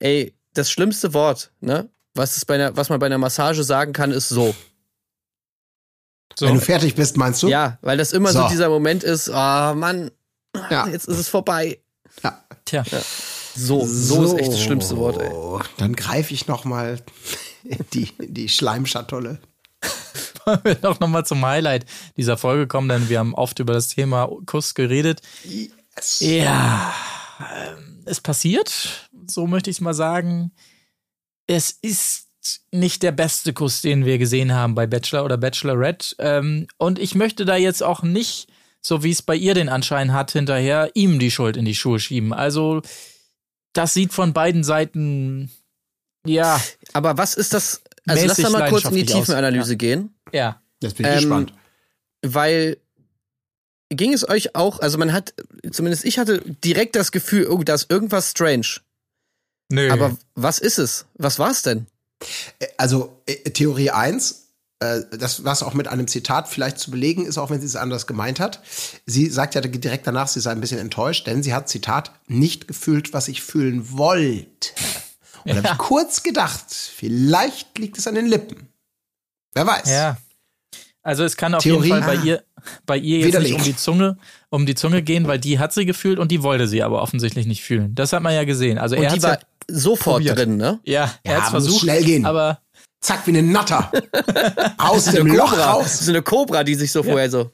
[0.00, 3.92] ey, das schlimmste Wort, ne, was, es bei einer, was man bei einer Massage sagen
[3.92, 4.54] kann, ist so.
[6.36, 6.46] So.
[6.46, 7.48] Wenn du fertig bist, meinst du?
[7.48, 8.48] Ja, weil das immer so, So.
[8.48, 10.10] dieser Moment ist, ah Mann,
[10.70, 10.88] Ja.
[10.88, 11.78] jetzt ist es vorbei.
[12.24, 12.42] ja.
[12.64, 12.82] Tja.
[13.54, 15.30] So, so, ist echt das schlimmste Wort, ey.
[15.76, 16.98] Dann greife ich noch mal
[17.92, 19.40] die, die Schleimschatulle.
[20.44, 21.86] Wollen wir doch nochmal zum Highlight
[22.16, 25.20] dieser Folge kommen, denn wir haben oft über das Thema Kuss geredet.
[26.20, 26.94] Ja,
[27.40, 30.52] ähm, es passiert, so möchte ich es mal sagen.
[31.46, 32.28] Es ist
[32.72, 36.16] nicht der beste Kuss, den wir gesehen haben bei Bachelor oder Bachelorette.
[36.18, 38.48] Ähm, und ich möchte da jetzt auch nicht,
[38.80, 42.00] so wie es bei ihr den Anschein hat, hinterher ihm die Schuld in die Schuhe
[42.00, 42.32] schieben.
[42.32, 42.82] Also,
[43.72, 45.50] das sieht von beiden Seiten,
[46.26, 46.60] ja,
[46.92, 47.82] Aber was ist das?
[48.06, 50.60] Also lass da mal kurz in die Tiefenanalyse gehen, ja.
[50.80, 51.52] Jetzt bin ich Ähm, gespannt.
[52.24, 52.76] weil
[53.90, 55.34] ging es euch auch, also man hat,
[55.70, 58.66] zumindest ich hatte direkt das Gefühl, oh, da ist irgendwas strange.
[59.68, 59.90] Nö.
[59.90, 61.06] Aber was ist es?
[61.14, 61.86] Was war es denn?
[62.76, 64.34] Also äh, Theorie 1, äh,
[65.10, 68.06] das, was auch mit einem Zitat vielleicht zu belegen ist, auch wenn sie es anders
[68.06, 68.60] gemeint hat.
[69.06, 72.68] Sie sagt ja direkt danach, sie sei ein bisschen enttäuscht, denn sie hat, Zitat, nicht
[72.68, 74.70] gefühlt, was ich fühlen wollte.
[75.44, 78.68] Und da habe ich kurz gedacht, vielleicht liegt es an den Lippen.
[79.54, 79.88] Wer weiß.
[79.90, 80.16] Ja.
[81.02, 81.88] Also es kann auf Theorie?
[81.88, 82.24] jeden Fall bei Ah.
[82.24, 82.42] ihr,
[82.86, 83.50] bei ihr jetzt Widerlegt.
[83.54, 84.18] nicht um die Zunge,
[84.50, 87.46] um die Zunge gehen, weil die hat sie gefühlt und die wollte sie aber offensichtlich
[87.46, 87.92] nicht fühlen.
[87.96, 88.78] Das hat man ja gesehen.
[88.78, 90.38] Also er Und hat die war sofort probiert.
[90.38, 90.78] drin, ne?
[90.84, 92.24] ja, er Ja, muss versucht, schnell gehen.
[92.24, 92.60] aber
[93.02, 93.90] Zack, wie eine Natter.
[94.78, 95.98] Aus dem eine Loch Cobra, raus.
[95.98, 97.50] so eine Cobra, die sich so vorher so.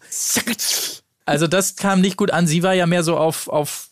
[1.24, 2.46] also das kam nicht gut an.
[2.46, 3.88] Sie war ja mehr so auf auf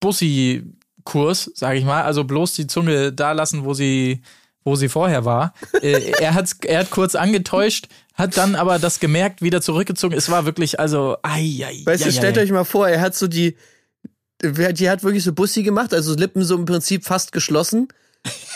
[0.00, 2.02] Bussi-Kurs, sag ich mal.
[2.02, 4.20] Also bloß die Zunge da lassen, wo sie
[4.64, 5.54] wo sie vorher war.
[5.80, 10.16] äh, er hat er hat kurz angetäuscht, hat dann aber das gemerkt, wieder zurückgezogen.
[10.16, 13.00] Es war wirklich also ai, ai, Weißt ai, du, stellt ai, euch mal vor, er
[13.00, 13.56] hat so die,
[14.42, 17.88] die hat wirklich so Bussi gemacht, also Lippen so im Prinzip fast geschlossen.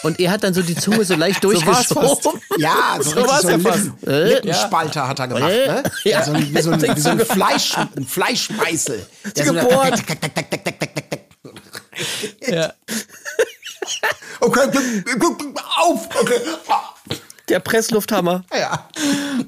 [0.02, 2.08] Und er hat dann so die Zunge so leicht durchgeschoben.
[2.20, 3.84] So ja, so, so war es so ja fast.
[3.84, 5.08] Lippen, Lippenspalter äh?
[5.08, 5.82] hat er gemacht, ne?
[6.04, 6.10] Äh?
[6.10, 6.24] Ja.
[6.24, 9.06] So, wie so, wie so ein, Fleisch, ein Fleischmeißel.
[9.36, 10.02] Der so Gebohrt.
[12.46, 12.72] ja.
[14.40, 14.70] Okay,
[15.78, 16.08] auf!
[16.14, 16.40] Okay.
[17.48, 18.44] Der Presslufthammer.
[18.56, 18.88] Ja.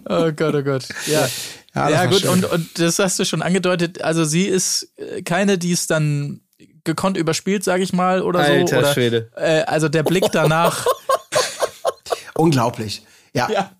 [0.08, 0.88] Oh Gott, oh Gott.
[1.06, 1.28] Ja.
[1.74, 4.02] Ja, ja gut, und, und das hast du schon angedeutet.
[4.02, 6.40] Also sie ist äh, keine, die es dann
[6.84, 8.52] gekonnt überspielt, sage ich mal, oder so.
[8.52, 9.30] Alter Schwede.
[9.36, 10.86] Äh, also der Blick danach.
[12.34, 13.02] Unglaublich.
[13.34, 13.50] Ja.
[13.50, 13.72] ja.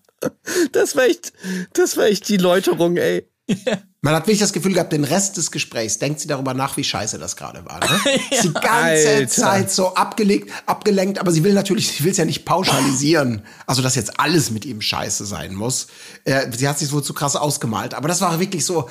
[0.71, 1.33] Das war echt,
[1.73, 3.27] das war echt die Läuterung, ey.
[4.03, 6.83] Man hat wirklich das Gefühl gehabt, den Rest des Gesprächs denkt sie darüber nach, wie
[6.83, 7.79] scheiße das gerade war.
[7.79, 8.19] Ne?
[8.31, 9.27] Ist Die ganze Alter.
[9.27, 13.43] Zeit so abgelegt, abgelenkt, aber sie will natürlich, sie will es ja nicht pauschalisieren.
[13.67, 15.85] Also, dass jetzt alles mit ihm scheiße sein muss.
[16.23, 17.93] Äh, sie hat sich wohl zu krass ausgemalt.
[17.93, 18.89] Aber das war wirklich so,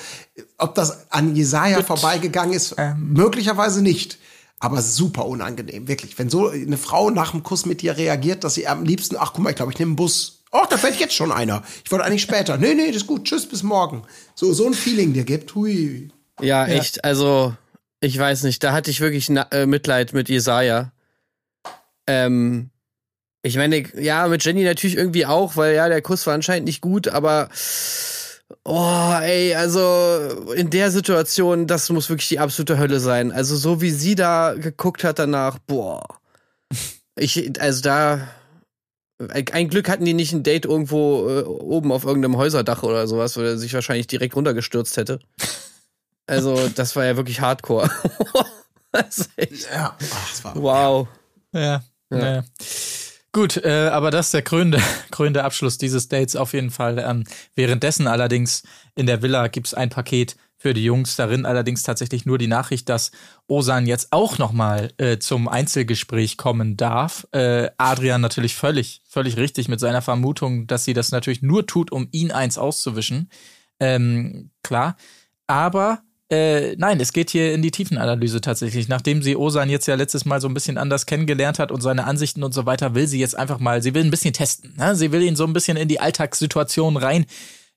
[0.59, 4.19] ob das an Jesaja vorbeigegangen ist, möglicherweise nicht.
[4.61, 6.17] Aber super unangenehm, wirklich.
[6.19, 9.33] Wenn so eine Frau nach dem Kuss mit dir reagiert, dass sie am liebsten, ach
[9.33, 10.40] guck mal, ich glaube, ich nehme einen Bus.
[10.53, 11.63] Oh, da fährt jetzt schon einer.
[11.85, 12.57] Ich wollte eigentlich später.
[12.57, 13.25] Nee, nee, das ist gut.
[13.25, 14.03] Tschüss, bis morgen.
[14.35, 15.55] So, so ein Feeling dir gibt.
[15.55, 16.11] Hui.
[16.41, 17.55] Ja, echt, also,
[18.01, 20.93] ich weiß nicht, da hatte ich wirklich äh, Mitleid mit Jesaja.
[22.07, 22.71] Ähm,
[23.43, 26.81] ich meine, ja, mit Jenny natürlich irgendwie auch, weil ja, der Kuss war anscheinend nicht
[26.81, 27.49] gut, aber
[28.65, 33.33] oh, ey, also in der Situation, das muss wirklich die absolute Hölle sein.
[33.33, 36.03] Also so wie sie da geguckt hat danach, boah.
[37.17, 38.29] Ich, also da,
[39.29, 43.37] ein Glück hatten die nicht ein Date irgendwo äh, oben auf irgendeinem Häuserdach oder sowas,
[43.37, 45.21] wo er sich wahrscheinlich direkt runtergestürzt hätte.
[46.27, 47.91] Also, das war ja wirklich Hardcore.
[48.93, 49.97] das ist echt, Ja.
[49.99, 51.09] Ach, das war, wow.
[51.53, 51.83] Ja.
[52.13, 52.45] ja.
[53.33, 54.81] Gut, äh, aber das ist der krönende,
[55.11, 56.99] krönende Abschluss dieses Dates auf jeden Fall.
[56.99, 57.25] Ähm,
[57.57, 58.63] währenddessen allerdings
[58.95, 62.91] in der Villa gibt's ein Paket für die Jungs, darin allerdings tatsächlich nur die Nachricht,
[62.91, 63.13] dass
[63.47, 67.27] Osan jetzt auch nochmal äh, zum Einzelgespräch kommen darf.
[67.33, 71.91] Äh, Adrian natürlich völlig, völlig richtig mit seiner Vermutung, dass sie das natürlich nur tut,
[71.91, 73.31] um ihn eins auszuwischen.
[73.81, 74.99] Ähm, klar.
[75.47, 78.87] Aber äh, nein, es geht hier in die Tiefenanalyse tatsächlich.
[78.87, 82.05] Nachdem sie Osan jetzt ja letztes Mal so ein bisschen anders kennengelernt hat und seine
[82.05, 84.75] Ansichten und so weiter, will sie jetzt einfach mal, sie will ein bisschen testen.
[84.77, 84.95] Ne?
[84.95, 87.25] Sie will ihn so ein bisschen in die Alltagssituation rein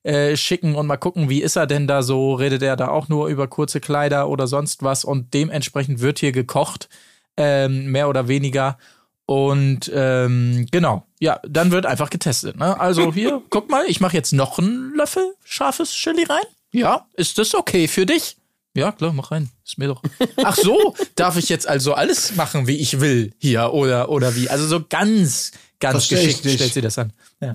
[0.04, 2.34] äh, schicken und mal gucken, wie ist er denn da so?
[2.34, 5.04] Redet er da auch nur über kurze Kleider oder sonst was?
[5.04, 6.88] Und dementsprechend wird hier gekocht,
[7.36, 8.78] ähm, mehr oder weniger.
[9.26, 12.58] Und ähm, genau, ja, dann wird einfach getestet.
[12.58, 12.78] Ne?
[12.78, 16.44] Also hier, guck mal, ich mache jetzt noch einen Löffel scharfes Chili rein.
[16.70, 18.36] Ja, ist das okay für dich?
[18.76, 19.48] Ja, klar, mach rein.
[19.64, 20.02] Ist mir doch.
[20.36, 24.50] Ach so, darf ich jetzt also alles machen, wie ich will hier oder oder wie?
[24.50, 27.12] Also so ganz ganz Versteh geschickt stellt sie das an.
[27.40, 27.54] Ja.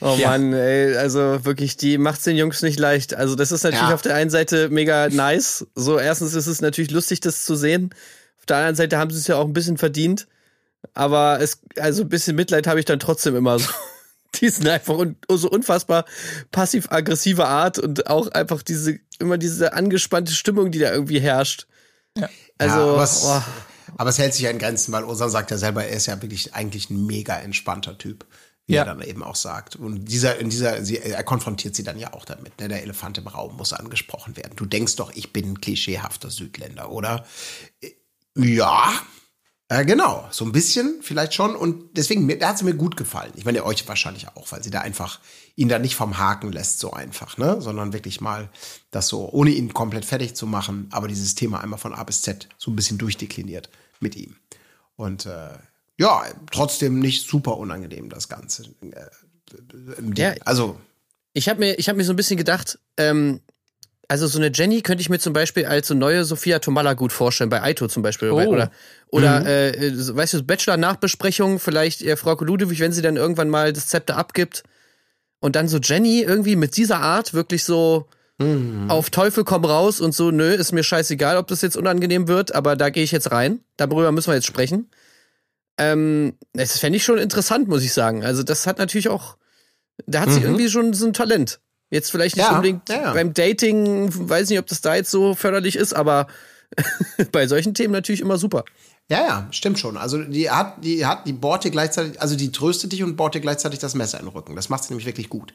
[0.00, 0.30] Oh Ja.
[0.30, 3.14] Mann, ey, also wirklich, die macht's den Jungs nicht leicht.
[3.14, 3.94] Also das ist natürlich Ja.
[3.94, 5.66] auf der einen Seite mega nice.
[5.74, 7.90] So, erstens ist es natürlich lustig, das zu sehen.
[8.40, 10.26] Auf der anderen Seite haben sie es ja auch ein bisschen verdient.
[10.92, 13.68] Aber es, also ein bisschen Mitleid habe ich dann trotzdem immer so.
[14.40, 16.04] Die sind einfach un, so unfassbar
[16.50, 21.68] passiv-aggressive Art und auch einfach diese, immer diese angespannte Stimmung, die da irgendwie herrscht.
[22.18, 22.28] Ja.
[22.58, 23.42] Also, ja, aber, es, oh,
[23.96, 26.20] aber es hält sich ja in Grenzen, weil Osan sagt ja selber, er ist ja
[26.20, 28.26] wirklich eigentlich ein mega entspannter Typ.
[28.66, 28.82] Wie Ja.
[28.82, 29.76] er dann eben auch sagt.
[29.76, 32.58] Und dieser, in dieser, sie, er konfrontiert sie dann ja auch damit.
[32.60, 32.68] Ne?
[32.68, 34.56] Der Elefant im Raum muss angesprochen werden.
[34.56, 37.26] Du denkst doch, ich bin ein klischeehafter Südländer, oder?
[37.82, 37.90] Äh,
[38.36, 38.92] Ja,
[39.68, 41.54] äh, genau, so ein bisschen vielleicht schon.
[41.56, 43.32] Und deswegen, da hat sie mir gut gefallen.
[43.36, 45.20] Ich meine, euch wahrscheinlich auch, weil sie da einfach
[45.56, 47.60] ihn da nicht vom Haken lässt, so einfach, ne?
[47.60, 48.48] Sondern wirklich mal
[48.90, 52.22] das so, ohne ihn komplett fertig zu machen, aber dieses Thema einmal von A bis
[52.22, 53.68] Z so ein bisschen durchdekliniert
[54.00, 54.36] mit ihm.
[54.96, 55.50] Und äh,
[55.98, 58.64] ja, trotzdem nicht super unangenehm, das Ganze.
[58.82, 59.06] Äh.
[60.16, 60.34] Ja.
[60.44, 60.78] Also,
[61.32, 63.40] Ich habe mir, ich hab mir so ein bisschen gedacht, ähm,
[64.08, 67.12] also so eine Jenny könnte ich mir zum Beispiel als so neue Sophia Tomala gut
[67.12, 68.30] vorstellen, bei Aito zum Beispiel.
[68.30, 68.42] Oh.
[68.42, 68.70] Oder,
[69.08, 73.72] oder äh, äh, weißt du, Bachelor-Nachbesprechung, vielleicht äh, Frau Ludewig, wenn sie dann irgendwann mal
[73.72, 74.62] das Zepter abgibt.
[75.40, 78.08] Und dann so Jenny irgendwie mit dieser Art wirklich so
[78.88, 82.52] auf Teufel komm raus und so, nö, ist mir scheißegal, ob das jetzt unangenehm wird,
[82.52, 83.60] aber da gehe ich jetzt rein.
[83.76, 84.90] Darüber müssen wir jetzt sprechen.
[85.78, 88.24] Ähm, das fände ich schon interessant, muss ich sagen.
[88.24, 89.36] Also das hat natürlich auch,
[90.06, 90.46] da hat sie Mhm.
[90.46, 91.60] irgendwie schon so ein Talent.
[91.90, 93.12] Jetzt vielleicht nicht Ja, unbedingt ja, ja.
[93.12, 96.26] beim Dating, weiß nicht, ob das da jetzt so förderlich ist, aber
[97.32, 98.64] bei solchen Themen natürlich immer super.
[99.10, 99.96] Ja, ja, stimmt schon.
[99.96, 103.34] Also die hat, die hat, die bohrt dir gleichzeitig, also die tröstet dich und bohrt
[103.34, 104.56] dir gleichzeitig das Messer in den Rücken.
[104.56, 105.52] Das macht sie nämlich wirklich gut.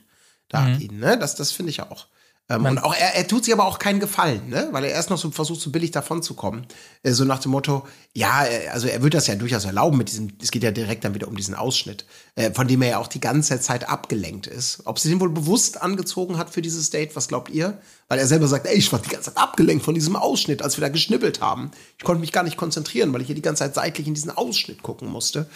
[0.49, 0.73] Da Mhm.
[0.73, 1.17] hat ihn, ne?
[1.17, 2.07] Das, das finde ich auch.
[2.49, 4.69] Ähm, und auch er, er tut sich aber auch keinen Gefallen, ne?
[4.71, 6.65] Weil er erst noch so versucht, so billig davon zu kommen.
[7.03, 10.09] Äh, so nach dem Motto, ja, äh, also er wird das ja durchaus erlauben mit
[10.09, 12.97] diesem, es geht ja direkt dann wieder um diesen Ausschnitt, äh, von dem er ja
[12.97, 14.81] auch die ganze Zeit abgelenkt ist.
[14.85, 17.77] Ob sie den wohl bewusst angezogen hat für dieses Date, was glaubt ihr?
[18.07, 20.75] Weil er selber sagt, ey, ich war die ganze Zeit abgelenkt von diesem Ausschnitt, als
[20.77, 21.69] wir da geschnippelt haben.
[21.99, 24.31] Ich konnte mich gar nicht konzentrieren, weil ich hier die ganze Zeit seitlich in diesen
[24.31, 25.47] Ausschnitt gucken musste.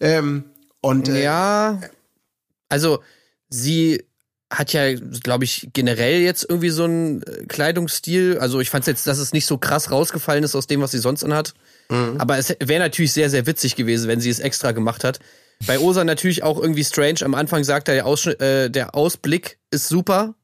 [0.00, 0.44] Ähm,
[0.80, 1.80] und äh, Ja,
[2.70, 3.00] also
[3.50, 4.07] sie
[4.50, 8.38] hat ja, glaube ich, generell jetzt irgendwie so einen äh, Kleidungsstil.
[8.40, 10.98] Also ich fand jetzt, dass es nicht so krass rausgefallen ist aus dem, was sie
[10.98, 11.54] sonst anhat.
[12.18, 15.20] Aber es wäre natürlich sehr, sehr witzig gewesen, wenn sie es extra gemacht hat.
[15.66, 17.20] Bei Osa natürlich auch irgendwie strange.
[17.22, 20.34] Am Anfang sagt er, der, Ausschnitt, äh, der Ausblick ist super.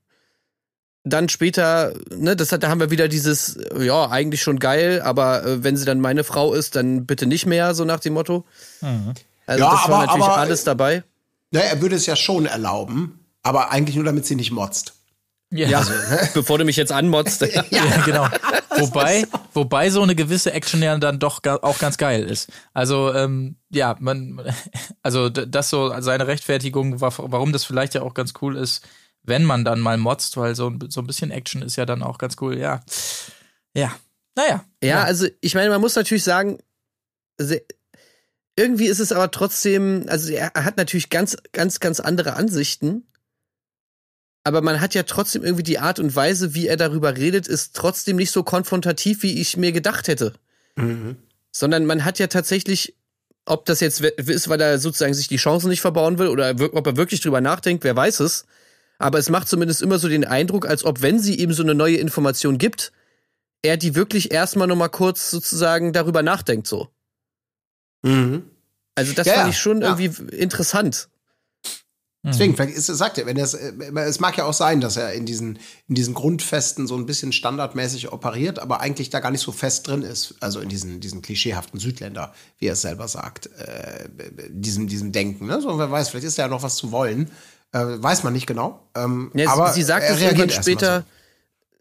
[1.06, 5.02] Dann später, ne, das hat, da haben wir wieder dieses, äh, ja, eigentlich schon geil,
[5.02, 8.14] aber äh, wenn sie dann meine Frau ist, dann bitte nicht mehr, so nach dem
[8.14, 8.46] Motto.
[8.80, 9.04] Also
[9.46, 11.04] Ja, das war aber- natürlich aber- alles dabei.
[11.50, 14.94] na, er würde es ja schon erlauben, aber eigentlich nur, damit sie nicht motzt.
[15.52, 15.84] Ja,
[16.34, 17.42] bevor du mich jetzt anmotzt.
[17.70, 18.26] Ja, genau.
[18.76, 22.50] Wobei, wobei so eine gewisse Action ja dann doch auch ganz geil ist.
[22.72, 24.42] Also, ähm, ja, man,
[25.00, 28.82] also das so seine Rechtfertigung, wa- warum das vielleicht ja auch ganz cool ist,
[29.22, 32.02] wenn man dann mal motzt, weil so, ein- so ein bisschen Action ist ja dann
[32.02, 32.82] auch ganz cool, ja.
[33.76, 33.94] Ja.
[34.34, 34.64] Naja.
[34.82, 36.58] Ja, also ich meine, man muss natürlich sagen,
[38.56, 43.06] irgendwie ist es aber trotzdem, also er hat natürlich ganz, ganz, ganz andere Ansichten.
[44.44, 47.74] Aber man hat ja trotzdem irgendwie die Art und Weise, wie er darüber redet, ist
[47.74, 50.34] trotzdem nicht so konfrontativ, wie ich mir gedacht hätte.
[51.50, 52.94] Sondern man hat ja tatsächlich,
[53.46, 56.86] ob das jetzt ist, weil er sozusagen sich die Chancen nicht verbauen will oder ob
[56.86, 58.44] er wirklich drüber nachdenkt, wer weiß es.
[58.98, 61.74] Aber es macht zumindest immer so den Eindruck, als ob, wenn sie ihm so eine
[61.74, 62.92] neue Information gibt,
[63.62, 66.88] er die wirklich erstmal noch mal kurz sozusagen darüber nachdenkt so.
[68.94, 69.96] Also das Ja, fand ich schon ja.
[69.98, 71.08] irgendwie interessant.
[72.26, 73.72] Deswegen, vielleicht ist, sagt er, wenn er es, äh,
[74.06, 75.58] es mag ja auch sein, dass er in diesen,
[75.88, 79.86] in diesen Grundfesten so ein bisschen standardmäßig operiert, aber eigentlich da gar nicht so fest
[79.86, 80.34] drin ist.
[80.40, 84.08] Also in diesen, diesen klischeehaften Südländer, wie er es selber sagt, äh,
[84.48, 85.46] diesem, diesem Denken.
[85.46, 85.60] Ne?
[85.60, 87.30] So, wer weiß, vielleicht ist da ja noch was zu wollen.
[87.72, 88.80] Äh, weiß man nicht genau.
[88.94, 91.04] Ähm, Ja, aber sie sagt er es irgendwann später,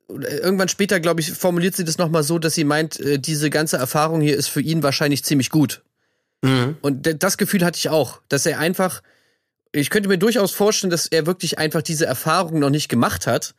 [0.10, 3.50] irgendwann später, glaube ich, formuliert sie das noch mal so, dass sie meint, äh, diese
[3.50, 5.84] ganze Erfahrung hier ist für ihn wahrscheinlich ziemlich gut.
[6.42, 6.78] Mhm.
[6.82, 9.02] Und das Gefühl hatte ich auch, dass er einfach,
[9.74, 13.56] ich könnte mir durchaus vorstellen, dass er wirklich einfach diese Erfahrung noch nicht gemacht hat,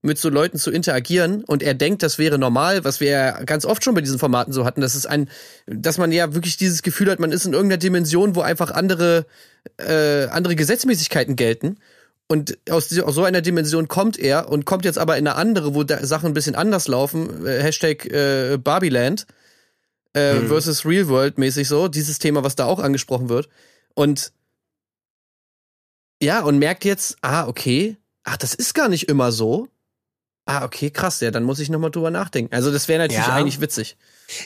[0.00, 3.64] mit so Leuten zu interagieren und er denkt, das wäre normal, was wir ja ganz
[3.64, 5.28] oft schon bei diesen Formaten so hatten, dass es ein,
[5.66, 9.26] dass man ja wirklich dieses Gefühl hat, man ist in irgendeiner Dimension, wo einfach andere,
[9.76, 11.78] äh, andere Gesetzmäßigkeiten gelten.
[12.28, 15.74] Und aus, aus so einer Dimension kommt er und kommt jetzt aber in eine andere,
[15.74, 17.46] wo da Sachen ein bisschen anders laufen.
[17.46, 19.26] Äh, Hashtag äh, Barbieland
[20.12, 21.88] äh, versus Real World mäßig so.
[21.88, 23.48] Dieses Thema, was da auch angesprochen wird.
[23.94, 24.32] Und
[26.22, 29.68] ja, und merkt jetzt, ah, okay, ach, das ist gar nicht immer so.
[30.50, 32.54] Ah, okay, krass, ja, dann muss ich nochmal drüber nachdenken.
[32.54, 33.34] Also, das wäre natürlich Ja.
[33.34, 33.98] eigentlich witzig.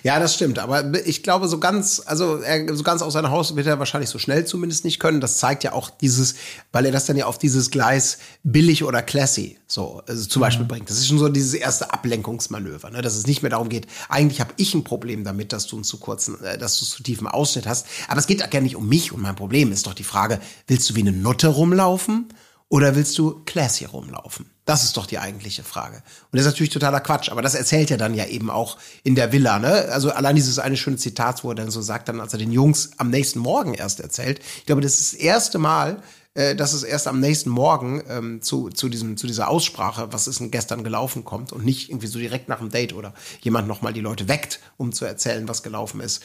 [0.02, 0.58] Ja, das stimmt.
[0.58, 4.10] Aber ich glaube, so ganz, also er, so ganz aus seinem Haus wird er wahrscheinlich
[4.10, 5.20] so schnell zumindest nicht können.
[5.20, 6.34] Das zeigt ja auch dieses,
[6.72, 10.66] weil er das dann ja auf dieses Gleis billig oder classy so also zum Beispiel
[10.66, 10.88] bringt.
[10.90, 13.02] Das ist schon so dieses erste Ablenkungsmanöver, ne?
[13.02, 13.86] dass es nicht mehr darum geht.
[14.08, 17.02] Eigentlich habe ich ein Problem damit, dass du einen zu kurzen, äh, dass du zu
[17.02, 17.86] tiefen Ausschnitt hast.
[18.08, 20.40] Aber es geht ja gar nicht um mich und mein Problem ist doch die Frage:
[20.68, 22.28] Willst du wie eine Nutte rumlaufen?
[22.68, 24.46] Oder willst du classy rumlaufen?
[24.64, 25.96] Das ist doch die eigentliche Frage.
[25.96, 29.16] Und das ist natürlich totaler Quatsch, aber das erzählt er dann ja eben auch in
[29.16, 29.88] der Villa, ne?
[29.90, 32.52] Also allein dieses eine schöne Zitat, wo er dann so sagt, dann als er den
[32.52, 34.40] Jungs am nächsten Morgen erst erzählt.
[34.58, 36.00] Ich glaube, das ist das erste Mal,
[36.34, 40.28] äh, dass es erst am nächsten Morgen ähm, zu, zu, diesem, zu dieser Aussprache, was
[40.28, 43.66] ist denn gestern gelaufen, kommt und nicht irgendwie so direkt nach dem Date oder jemand
[43.66, 46.22] nochmal die Leute weckt, um zu erzählen, was gelaufen ist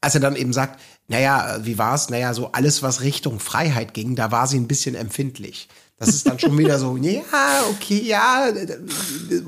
[0.00, 2.08] als er dann eben sagt, naja, wie war's?
[2.10, 5.68] Naja, so alles, was Richtung Freiheit ging, da war sie ein bisschen empfindlich.
[5.98, 7.22] Das ist dann schon wieder so, ja,
[7.70, 8.48] okay, ja,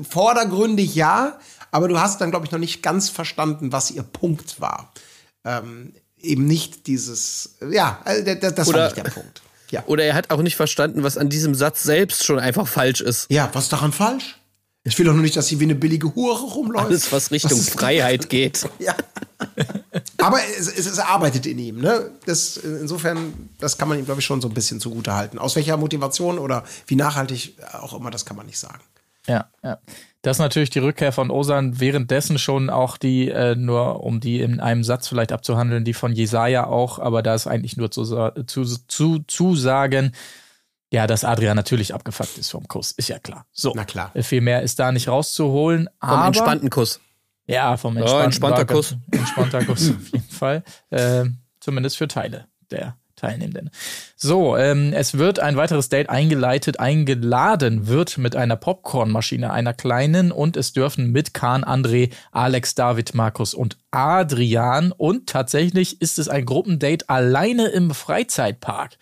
[0.09, 1.39] vordergründig ja,
[1.71, 4.91] aber du hast dann, glaube ich, noch nicht ganz verstanden, was ihr Punkt war.
[5.45, 9.41] Ähm, eben nicht dieses, ja, äh, das, das war nicht der Punkt.
[9.69, 9.83] Ja.
[9.87, 13.27] Oder er hat auch nicht verstanden, was an diesem Satz selbst schon einfach falsch ist.
[13.29, 14.37] ja, was daran falsch?
[14.83, 16.85] Ich will doch nur nicht, dass sie wie eine billige Hure rumläuft.
[16.87, 18.67] Alles, was Richtung ist- Freiheit geht.
[18.79, 18.95] Ja.
[20.21, 22.11] Aber es, es, es arbeitet in ihm, ne?
[22.25, 25.39] Das, insofern, das kann man ihm, glaube ich, schon so ein bisschen zugute halten.
[25.39, 28.81] Aus welcher Motivation oder wie nachhaltig auch immer, das kann man nicht sagen.
[29.27, 29.77] Ja, ja.
[30.23, 34.39] Das ist natürlich die Rückkehr von Osan währenddessen schon auch die, äh, nur um die
[34.41, 38.03] in einem Satz vielleicht abzuhandeln, die von Jesaja auch, aber da ist eigentlich nur zu,
[38.03, 40.11] zu, zu, zu sagen,
[40.93, 43.45] Ja, dass Adrian natürlich abgefuckt ist vom Kuss, ist ja klar.
[43.53, 43.71] So.
[43.75, 44.11] Na klar.
[44.21, 45.89] Viel mehr ist da nicht rauszuholen.
[46.01, 46.99] Vom aber, entspannten Kuss.
[47.47, 48.95] Ja, vom Ja, entspannten entspannter war Kuss.
[49.11, 50.63] Entspannter Kuss, auf jeden Fall.
[50.91, 53.69] Ähm, zumindest für Teile der Teilnehmenden.
[54.15, 60.31] So, ähm, es wird ein weiteres Date eingeleitet, eingeladen wird mit einer Popcornmaschine, einer kleinen,
[60.31, 64.91] und es dürfen mit Kahn, André, Alex, David, Markus und Adrian.
[64.91, 68.97] Und tatsächlich ist es ein Gruppendate alleine im Freizeitpark.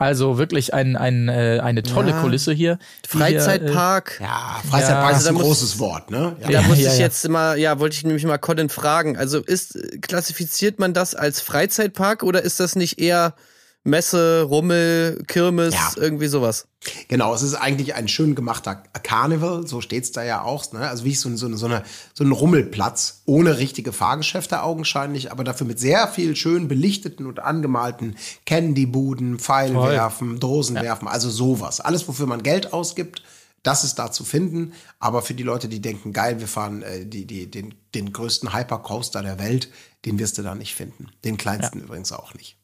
[0.00, 2.20] Also wirklich ein, ein, äh, eine tolle Ja.
[2.22, 2.78] Kulisse hier.
[3.04, 4.18] die hier, äh, Freizeitpark.
[4.18, 6.36] Ja, Freizeitpark Ja, ist ein also großes Wort, ne?
[6.40, 6.48] Ja.
[6.48, 7.04] Da muss ja, ich ja.
[7.04, 9.18] jetzt immer, ja, wollte ich nämlich mal Colin fragen.
[9.18, 13.34] Also ist, klassifiziert man das als Freizeitpark oder ist das nicht eher
[13.82, 15.90] Messe, Rummel, Kirmes, Ja.
[15.96, 16.66] irgendwie sowas?
[17.08, 20.70] Genau, es ist eigentlich ein schön gemachter Karneval, so steht's da ja auch.
[20.72, 20.80] Ne?
[20.88, 25.44] Also wie so, ein- so, so, eine, so ein Rummelplatz, ohne richtige Fahrgeschäfte augenscheinlich, aber
[25.44, 31.80] dafür mit sehr viel schön belichteten und angemalten Candybuden, Pfeilwerfen, Dosenwerfen, also sowas.
[31.80, 33.22] Alles, wofür man Geld ausgibt,
[33.62, 34.72] das ist da zu finden.
[34.98, 38.54] Aber für die Leute, die denken, geil, wir fahren äh, die, die, den, den größten
[38.54, 39.68] Hypercoaster der Welt,
[40.04, 41.08] den wirst du da nicht finden.
[41.24, 42.56] Den kleinsten übrigens auch nicht.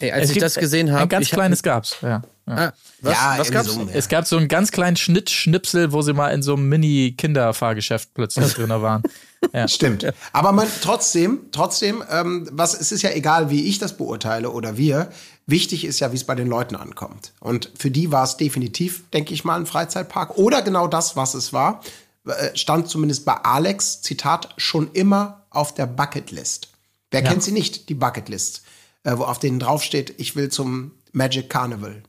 [0.00, 2.08] Ey, als Es ich das gesehen habe, Ein ganz hab- kleines gab's, ja.
[2.08, 2.22] ja.
[2.46, 3.72] Ah, was, Ja, was gab's?
[3.74, 3.86] so, ja.
[3.92, 8.54] Es gab so einen ganz kleinen Schnittschnipsel, wo sie mal in so einem Mini-Kinderfahrgeschäft plötzlich
[8.54, 9.02] drin waren.
[9.52, 9.68] Ja.
[9.68, 10.04] Stimmt.
[10.32, 14.76] Aber man trotzdem, trotzdem, ähm, was es ist ja egal, wie ich das beurteile oder
[14.76, 15.10] wir.
[15.46, 17.32] Wichtig ist ja, wie es bei den Leuten ankommt.
[17.38, 21.34] Und für die war es definitiv, denke ich mal, ein Freizeitpark oder genau das, was
[21.34, 21.82] es war.
[22.26, 26.70] Äh, Stand zumindest bei Alex, Zitat, schon immer auf der Bucketlist.
[27.12, 27.28] Wer Ja.
[27.30, 28.62] kennt sie nicht, die Bucketlist,
[29.04, 32.02] äh, wo auf denen draufsteht, ich will zum Magic Carnival.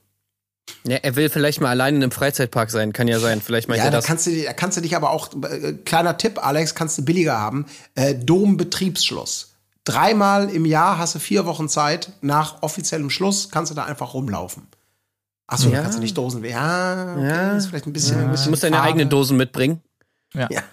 [0.86, 3.41] Ja, er will vielleicht mal allein in einem Freizeitpark sein, kann ja sein.
[3.41, 4.06] Vielleicht meint Ja, er da das.
[4.06, 7.38] kannst, du, da kannst du dich aber auch, äh, kleiner Tipp, Alex, kannst du billiger
[7.39, 9.54] haben, äh, Dombetriebsschluss.
[9.84, 14.13] Dreimal im Jahr hast du vier Wochen Zeit, nach offiziellem Schluss kannst du da einfach
[14.13, 14.67] rumlaufen.
[15.47, 15.78] Achso, Ja.
[15.78, 16.43] da kannst du nicht Dosen.
[16.45, 17.58] Ja, okay, Ja.
[17.58, 18.17] ist vielleicht ein bisschen.
[18.19, 19.82] Ein Du bisschen musst deine eigenen Dosen mitbringen.
[20.33, 20.47] Ja.
[20.51, 20.61] Ja.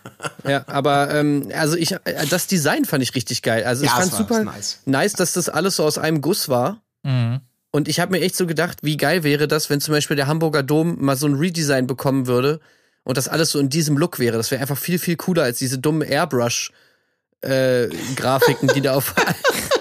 [0.48, 1.98] Ja, aber ähm, also ich, äh,
[2.30, 3.64] das Design fand ich richtig geil.
[3.64, 4.78] Also ich Ja, fand super nice.
[4.84, 6.80] nice, dass das alles so aus einem Guss war.
[7.02, 7.40] Mhm.
[7.72, 10.28] Und ich habe mir echt so gedacht, wie geil wäre das, wenn zum Beispiel der
[10.28, 12.60] Hamburger Dom mal so ein Redesign bekommen würde
[13.02, 14.36] und das alles so in diesem Look wäre.
[14.36, 19.14] Das wäre einfach viel, viel cooler als diese dummen Airbrush-Grafiken, die da auf.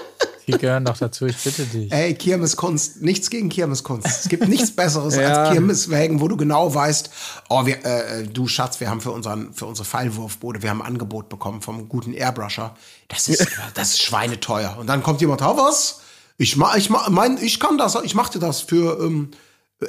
[0.46, 1.90] Die gehören doch dazu, ich bitte dich.
[1.90, 4.06] Ey, Kirmeskunst, nichts gegen Kirmeskunst.
[4.06, 5.42] Es gibt nichts Besseres Ja.
[5.42, 7.10] als Kirmeswägen, wo du genau weißt,
[7.48, 10.88] oh, wir, äh, du Schatz, wir haben für unseren, für unsere Pfeilwurfboote, wir haben ein
[10.88, 12.76] Angebot bekommen vom guten Airbrusher.
[13.08, 14.76] Das ist, das ist schweineteuer.
[14.78, 16.00] Und dann kommt jemand, oh, was?
[16.38, 19.30] Ich mach, ich mach, mein, ich kann das, ich mach dir das für, ähm,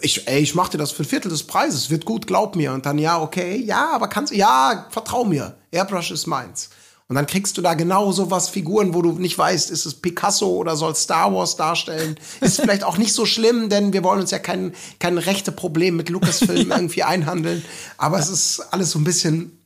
[0.02, 2.74] ich, ey, ich mach dir das für ein Viertel des Preises, wird gut, glaub mir.
[2.74, 5.56] Und dann, ja, okay, ja, aber kannst, ja, vertrau mir.
[5.72, 6.70] Airbrush ist meins.
[7.10, 9.94] Und dann kriegst du da genau so was Figuren, wo du nicht weißt, ist es
[9.94, 12.18] Picasso oder soll Star Wars darstellen?
[12.42, 15.96] Ist vielleicht auch nicht so schlimm, denn wir wollen uns ja kein, kein rechte Problem
[15.96, 17.64] mit Lucasfilm irgendwie einhandeln.
[17.98, 19.58] Aber es ist alles so ein bisschen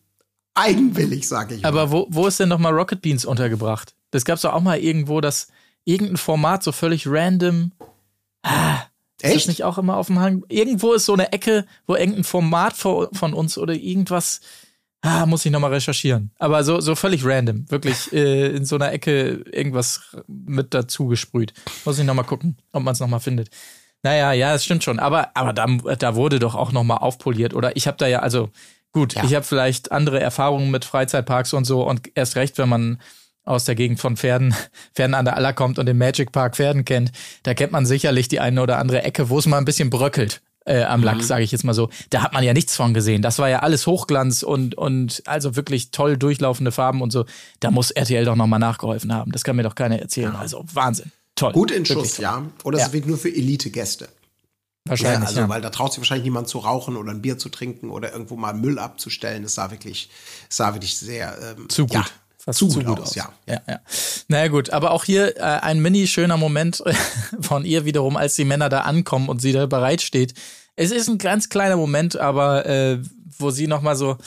[0.54, 1.64] eigenwillig, sage ich.
[1.64, 1.70] mal.
[1.70, 3.96] Aber wo, wo ist denn nochmal Rocket Beans untergebracht?
[4.12, 5.48] Das gab's doch auch mal irgendwo, dass
[5.84, 7.72] irgendein Format so völlig random.
[8.44, 8.82] Ah,
[9.22, 9.48] ist das Echt?
[9.48, 10.44] nicht auch immer auf dem Hang?
[10.50, 14.42] Irgendwo ist so eine Ecke, wo irgendein Format von uns oder irgendwas.
[15.04, 16.32] Ah, muss ich nochmal recherchieren.
[16.38, 17.70] Aber so, so völlig random.
[17.72, 21.54] Wirklich äh, in so einer Ecke irgendwas mit dazu gesprüht.
[21.86, 23.50] Muss ich nochmal gucken, ob man es nochmal findet.
[24.04, 25.00] Naja, ja, das stimmt schon.
[25.00, 27.54] Aber, aber da, da wurde doch auch nochmal aufpoliert.
[27.56, 28.50] Oder ich habe da ja, also
[28.92, 29.24] gut, Ja.
[29.24, 31.82] ich habe vielleicht andere Erfahrungen mit Freizeitparks und so.
[31.88, 33.02] Und erst recht, wenn man
[33.44, 34.54] aus der Gegend von Pferden,
[34.94, 37.12] Pferden an der Aller kommt und den Magic Park Pferden kennt,
[37.42, 40.42] da kennt man sicherlich die eine oder andere Ecke, wo es mal ein bisschen bröckelt.
[40.66, 41.90] Äh, am Lack, sage ich jetzt mal so.
[42.12, 43.22] Da hat man ja nichts von gesehen.
[43.24, 47.26] Das war ja alles Hochglanz und, und also wirklich toll durchlaufende Farben und so.
[47.60, 49.32] Da muss RTL doch nochmal nachgeholfen haben.
[49.32, 50.36] Das kann mir doch keiner erzählen.
[50.36, 51.12] Also Wahnsinn.
[51.36, 51.54] Toll.
[51.54, 52.24] Gut in Schuss, toll.
[52.24, 52.46] ja.
[52.64, 52.86] Oder Ja.
[52.86, 54.06] es wird nur für Elite-Gäste.
[54.06, 55.30] Ja, Wahrscheinlich.
[55.30, 55.50] also, ja.
[55.50, 58.36] weil da traut sich wahrscheinlich niemand zu rauchen oder ein Bier zu trinken oder irgendwo
[58.36, 59.44] mal Müll abzustellen.
[59.44, 60.10] Es sah wirklich,
[60.50, 62.14] es sah wirklich sehr ähm, Zu gut.
[62.44, 63.32] Fast zu, gut, aus, ja.
[63.48, 63.80] ja, ja.
[64.28, 66.84] Naja, gut, aber auch hier äh, ein mini schöner Moment
[67.42, 70.34] von ihr wiederum, als die Männer da ankommen und sie da bereitsteht.
[70.76, 73.00] Es ist ein ganz kleiner Moment, aber äh,
[73.38, 74.18] wo sie nochmal so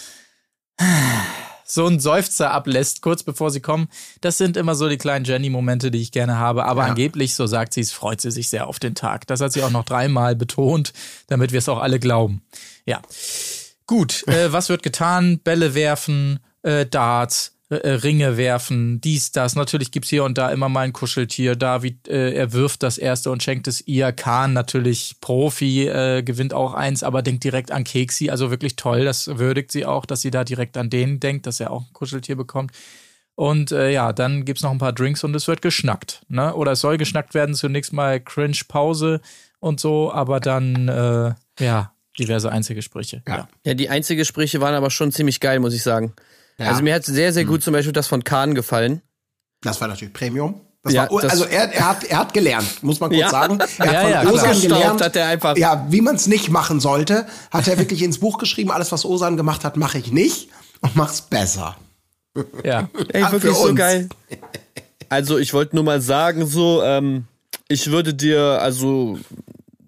[1.66, 3.88] so einen Seufzer ablässt, kurz bevor sie kommen.
[4.20, 6.66] Das sind immer so die kleinen Jenny-Momente, die ich gerne habe.
[6.66, 6.88] Aber Ja.
[6.90, 9.26] angeblich, so sagt sie es, freut sie sich sehr auf den Tag.
[9.26, 10.92] Das hat sie auch noch dreimal betont,
[11.26, 12.42] damit wir es auch alle glauben.
[12.86, 13.00] Ja.
[13.86, 15.38] Gut, äh, was wird getan?
[15.40, 19.56] Bälle werfen, äh, Darts, Ringe werfen, dies, das.
[19.56, 21.56] Natürlich gibt's hier und da immer mal ein Kuscheltier.
[21.56, 24.12] David, äh, er wirft das erste und schenkt es ihr.
[24.12, 28.28] Kahn, natürlich Profi, äh, gewinnt auch eins, aber denkt direkt an Keksi.
[28.30, 29.04] Also wirklich toll.
[29.04, 31.92] Das würdigt sie auch, dass sie da direkt an den denkt, dass er auch ein
[31.94, 32.72] Kuscheltier bekommt.
[33.34, 36.22] Und äh, ja, dann gibt's noch ein paar Drinks und es wird geschnackt.
[36.28, 36.54] Ne?
[36.54, 37.54] Oder es soll geschnackt werden.
[37.54, 39.20] Zunächst mal Cringe-Pause.
[39.58, 41.34] und so, aber dann, äh,
[41.64, 43.22] ja, diverse Einzelgespräche.
[43.26, 43.36] Ja.
[43.36, 43.48] Ja.
[43.64, 46.12] Ja, die Einzelgespräche waren aber schon ziemlich geil, muss ich sagen.
[46.58, 46.66] Ja.
[46.68, 49.02] Also mir hat sehr, sehr gut zum Beispiel das von Kahn gefallen.
[49.62, 50.60] Das war natürlich Premium.
[50.86, 53.30] Ja, war, also er, er, hat, er hat gelernt, muss man kurz Ja.
[53.30, 53.58] sagen.
[53.78, 54.32] Er hat ja, von.
[54.34, 55.56] Osan gelernt, hat er einfach.
[55.56, 59.06] ja, wie man es nicht machen sollte, hat er wirklich ins Buch geschrieben, alles was
[59.06, 60.50] Osan gemacht hat, mache ich nicht
[60.82, 61.76] und mach's besser.
[62.62, 62.88] ja.
[63.14, 64.08] Ey, wirklich so geil.
[65.08, 67.24] Also ich wollte nur mal sagen, so, ähm,
[67.68, 69.18] ich würde dir, also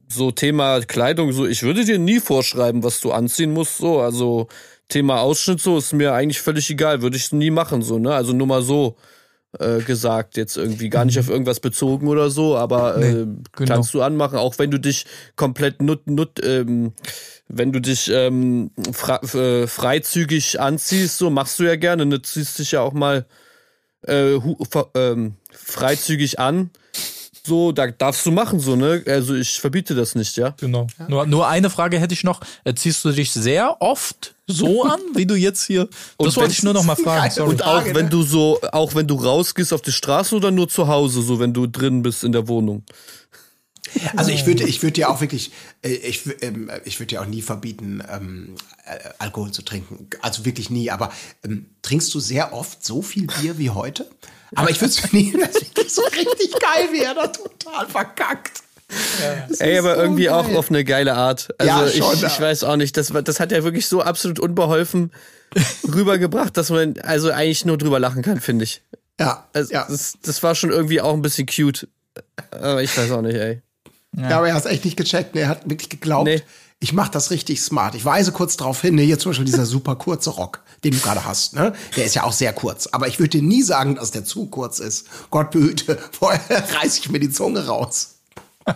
[0.09, 4.49] so Thema Kleidung, so, ich würde dir nie vorschreiben, was du anziehen musst, so, also
[4.89, 8.33] Thema Ausschnitt, so, ist mir eigentlich völlig egal, würde ich nie machen, so, ne, also
[8.33, 8.97] nur mal so
[9.59, 13.43] äh, gesagt, jetzt irgendwie gar nicht auf irgendwas bezogen oder so, aber äh, Mhm.
[13.53, 13.75] genau.
[13.75, 16.93] kannst du anmachen, auch wenn du dich komplett nut, nut, ähm,
[17.49, 18.71] wenn du dich ähm,
[19.35, 23.27] äh, freizügig anziehst, so machst du ja gerne, ne, ziehst dich ja auch mal
[24.07, 24.35] äh,
[24.95, 26.71] ähm, freizügig an.
[27.47, 29.05] So, da darfst du machen, so, ne?
[29.07, 30.55] Also ich verbiete das nicht, ja.
[30.59, 30.89] Genau.
[31.07, 32.41] Nur, nur eine Frage hätte ich noch.
[32.65, 35.89] Äh, Ziehst du dich sehr oft so an, wie du jetzt hier?
[36.19, 37.31] Das wollte ich nur noch mal fragen.
[37.31, 37.51] Sorry.
[37.51, 38.11] Und auch wenn ne?
[38.11, 41.53] du so, auch wenn du rausgehst auf die Straße oder nur zu Hause, so wenn
[41.53, 42.83] du drin bist in der Wohnung.
[44.17, 47.27] Also ich würde, ich würde dir auch wirklich, äh, ich, ähm, ich würde dir auch
[47.27, 50.09] nie verbieten, ähm, äh, Alkohol zu trinken.
[50.21, 50.91] Also wirklich nie.
[50.91, 51.13] Aber
[51.45, 54.11] ähm, trinkst du sehr oft so viel Bier wie heute?
[54.55, 58.63] Aber ich würde es nie, das wirklich so richtig geil wäre, total verkackt.
[59.49, 60.57] Das Ey, aber so irgendwie auch geil.
[60.57, 61.49] auf eine geile Art.
[61.59, 62.29] Also Ja, schon, ich, ja.
[62.29, 65.11] ich weiß auch nicht, das, das hat ja wirklich so absolut unbeholfen
[65.93, 68.83] rübergebracht, dass man also eigentlich nur drüber lachen kann, finde ich.
[69.19, 69.87] Ja, Also ja.
[69.89, 71.89] das, das war schon irgendwie auch ein bisschen cute.
[72.53, 73.63] Aber ich weiß auch nicht, ey.
[74.17, 75.35] ja, aber er hat es echt nicht gecheckt.
[75.35, 75.43] ne?
[75.43, 76.43] Er hat wirklich geglaubt, Nee.
[76.79, 77.95] ich mache das richtig smart.
[77.95, 79.03] Ich weise kurz darauf hin, ne?
[79.03, 81.55] hier zum Beispiel dieser super kurze Rock, den du gerade hast.
[81.55, 81.73] Ne?
[81.97, 82.87] Der ist ja auch sehr kurz.
[82.89, 85.07] Aber ich würde dir nie sagen, dass der zu kurz ist.
[85.31, 88.17] Gott behüte, vorher reiß ich mir die Zunge raus.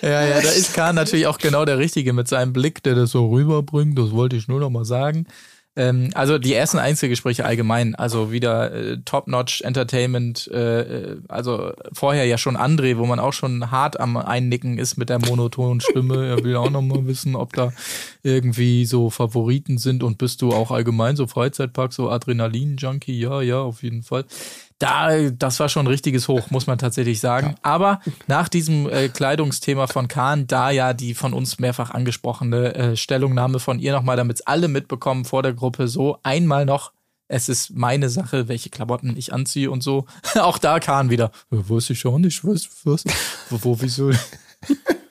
[0.00, 3.10] Ja, ja, da ist Kahn natürlich auch genau der Richtige mit seinem Blick, der das
[3.10, 3.98] so rüberbringt.
[3.98, 5.26] Das wollte ich nur noch mal sagen.
[5.74, 12.26] Ähm, also die ersten Einzelgespräche allgemein, also wieder äh, Top-Notch Entertainment, äh, äh, also vorher
[12.26, 16.26] ja schon André, wo man auch schon hart am Einnicken ist mit der monotonen Stimme.
[16.26, 17.72] Er will auch noch mal wissen, ob da
[18.22, 23.18] irgendwie so Favoriten sind und bist du auch allgemein so Freizeitpark, so Adrenalin-Junkie?
[23.18, 24.26] Ja, ja, auf jeden Fall.
[24.82, 27.54] Da, das war schon ein richtiges Hoch, muss man tatsächlich sagen.
[27.62, 32.96] Aber nach diesem äh, Kleidungsthema von Kahn, da ja die von uns mehrfach angesprochene äh,
[32.96, 36.90] Stellungnahme von ihr nochmal, damit es alle mitbekommen vor der Gruppe, so einmal noch,
[37.28, 40.06] es ist meine Sache, welche Klamotten ich anziehe und so.
[40.34, 43.04] Auch da Kahn wieder, äh, weiß ich auch nicht, was, was,
[43.50, 44.10] wo, wo wieso?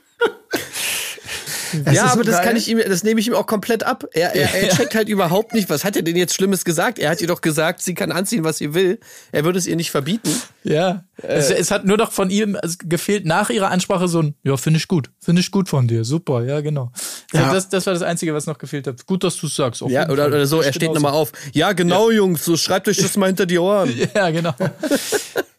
[1.85, 2.45] Es ja, ist so aber das geil.
[2.45, 4.05] kann ich ihm, das nehme ich ihm auch komplett ab.
[4.13, 6.99] Er, er, er checkt halt überhaupt nicht, was hat er denn jetzt Schlimmes gesagt?
[6.99, 8.99] Er hat ihr doch gesagt, sie kann anziehen, was sie will.
[9.31, 10.29] Er würde es ihr nicht verbieten.
[10.63, 11.03] Ja.
[11.23, 14.77] es, es hat nur noch von ihm gefehlt nach ihrer Ansprache so ein, ja, finde
[14.77, 16.91] ich gut, finde ich gut von dir, super, ja, genau.
[17.33, 17.53] Also Ja.
[17.53, 19.05] Das, das war das Einzige, was noch gefehlt hat.
[19.07, 19.81] Gut, dass du es sagst.
[19.87, 20.95] Ja, oder, oder so, er steht Genauso.
[20.99, 21.31] nochmal auf.
[21.53, 23.91] Ja, genau, Jungs, so schreibt euch das mal hinter die Ohren.
[24.15, 24.53] Ja, genau.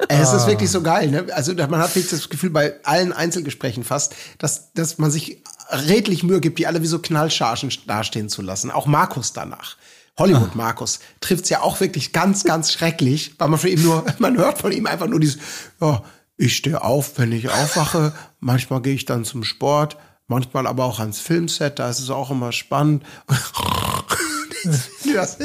[0.09, 0.37] Es Ah.
[0.37, 1.27] ist wirklich so geil, ne?
[1.33, 6.23] Also man hat wirklich das Gefühl bei allen Einzelgesprächen fast, dass, dass man sich redlich
[6.23, 8.71] Mühe gibt, die alle wie so Knallchargen dastehen zu lassen.
[8.71, 9.77] Auch Markus danach.
[10.17, 10.23] Ah.
[10.23, 14.37] Hollywood Markus trifft's ja auch wirklich ganz, ganz schrecklich, weil man von ihm nur, man
[14.37, 15.39] hört von ihm einfach nur dieses,
[15.81, 16.03] ja,
[16.37, 18.13] ich stehe auf, wenn ich aufwache.
[18.41, 19.97] Manchmal gehe ich dann zum Sport,
[20.27, 23.05] manchmal aber auch ans Filmset, da ist es auch immer spannend.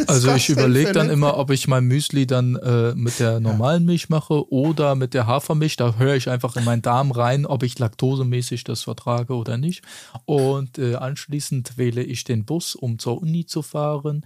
[0.08, 4.10] Also ich überlege dann immer, ob ich mein Müsli dann äh, mit der normalen Milch
[4.10, 5.76] mache oder mit der Hafermilch.
[5.76, 9.84] Da höre ich einfach in meinen Darm rein, ob ich laktosemäßig das vertrage oder nicht.
[10.26, 14.26] Und äh, anschließend wähle ich den Bus, um zur Uni zu fahren.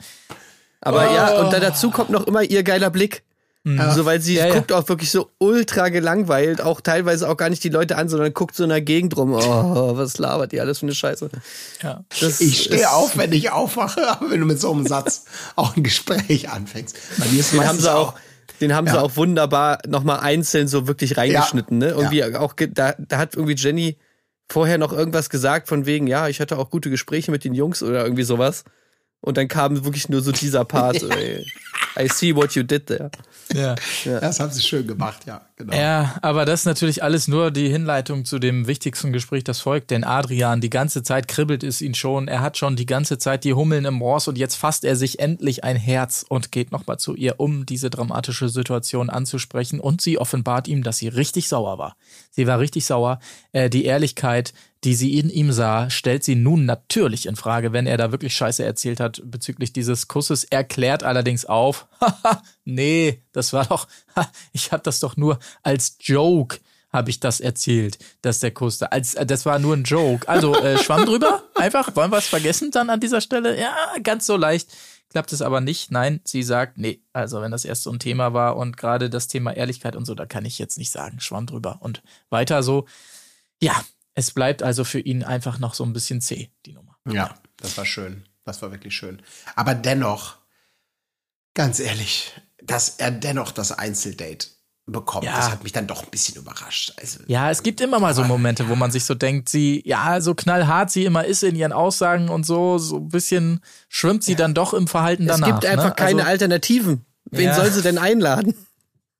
[0.81, 3.23] Aber ja, und dann dazu kommt noch immer ihr geiler Blick.
[3.63, 4.55] So, weil sie Ja, ja.
[4.55, 8.33] guckt auch wirklich so ultra gelangweilt, auch teilweise auch gar nicht die Leute an, sondern
[8.33, 9.33] guckt so in der Gegend rum.
[9.33, 11.29] Oh, was labert ihr alles für eine Scheiße?
[11.83, 12.03] Ja.
[12.19, 15.77] Das Ich stehe auf, wenn ich aufwache, aber wenn du mit so einem Satz auch
[15.77, 16.95] ein Gespräch anfängst.
[17.19, 18.15] Bei mir ist Den haben sie auch,
[18.61, 19.01] den haben sie Ja.
[19.01, 21.89] auch wunderbar nochmal einzeln so wirklich reingeschnitten, ne?
[21.89, 23.97] Irgendwie auch, ge- da, da hat irgendwie Jenny
[24.49, 27.83] vorher noch irgendwas gesagt von wegen, ja, ich hatte auch gute Gespräche mit den Jungs
[27.83, 28.63] oder irgendwie sowas.
[29.21, 31.03] Und dann kam wirklich nur so dieser Part,
[31.97, 33.11] I see what you did there.
[33.53, 33.75] Ja.
[34.05, 35.75] Das haben sie schön gemacht, ja, genau.
[35.75, 39.91] Ja, aber das ist natürlich alles nur die Hinleitung zu dem wichtigsten Gespräch, das folgt.
[39.91, 42.27] Denn Adrian, die ganze Zeit kribbelt es ihn schon.
[42.27, 45.19] Er hat schon die ganze Zeit die Hummeln im Ross und jetzt fasst er sich
[45.19, 49.79] endlich ein Herz und geht nochmal zu ihr, um diese dramatische Situation anzusprechen.
[49.79, 51.95] Und sie offenbart ihm, dass sie richtig sauer war.
[52.29, 53.19] Sie war richtig sauer.
[53.51, 54.53] Äh, die Ehrlichkeit,
[54.83, 58.35] die sie in ihm sah, stellt sie nun natürlich in Frage, wenn er da wirklich
[58.35, 60.43] Scheiße erzählt hat bezüglich dieses Kusses.
[60.43, 63.87] Er klärt allerdings auf, haha, nee, das war doch,
[64.53, 66.59] ich hab das doch nur als Joke,
[66.91, 70.27] habe ich das erzählt, dass der Kuss da, als, äh, das war nur ein Joke.
[70.27, 73.57] Also, äh, Schwamm drüber, einfach, wollen wir es vergessen dann an dieser Stelle?
[73.59, 74.67] Ja, ganz so leicht
[75.11, 75.91] klappt es aber nicht.
[75.91, 79.27] Nein, sie sagt, nee, also wenn das erst so ein Thema war und gerade das
[79.27, 81.79] Thema Ehrlichkeit und so, da kann ich jetzt nicht sagen, Schwamm drüber.
[81.81, 82.87] Und weiter so,
[83.61, 83.75] ja,
[84.21, 86.95] es bleibt also für ihn einfach noch so ein bisschen zäh, die Nummer.
[87.09, 88.23] Ja, das war schön.
[88.45, 89.21] Das war wirklich schön.
[89.55, 90.37] Aber dennoch,
[91.53, 92.31] ganz ehrlich,
[92.63, 94.47] dass er dennoch das Einzeldate
[94.87, 95.35] bekommt, Ja.
[95.37, 96.93] das hat mich dann doch ein bisschen überrascht.
[96.99, 100.19] Also, Ja, es gibt immer mal so Momente, wo man sich so denkt, sie, ja,
[100.21, 104.35] so knallhart sie immer ist in ihren Aussagen und so, so ein bisschen schwimmt sie
[104.35, 105.47] dann doch im Verhalten Es danach.
[105.47, 105.95] gibt einfach ne?
[105.95, 107.05] keine also, Alternativen.
[107.25, 107.55] Wen Ja.
[107.55, 108.53] soll sie denn einladen?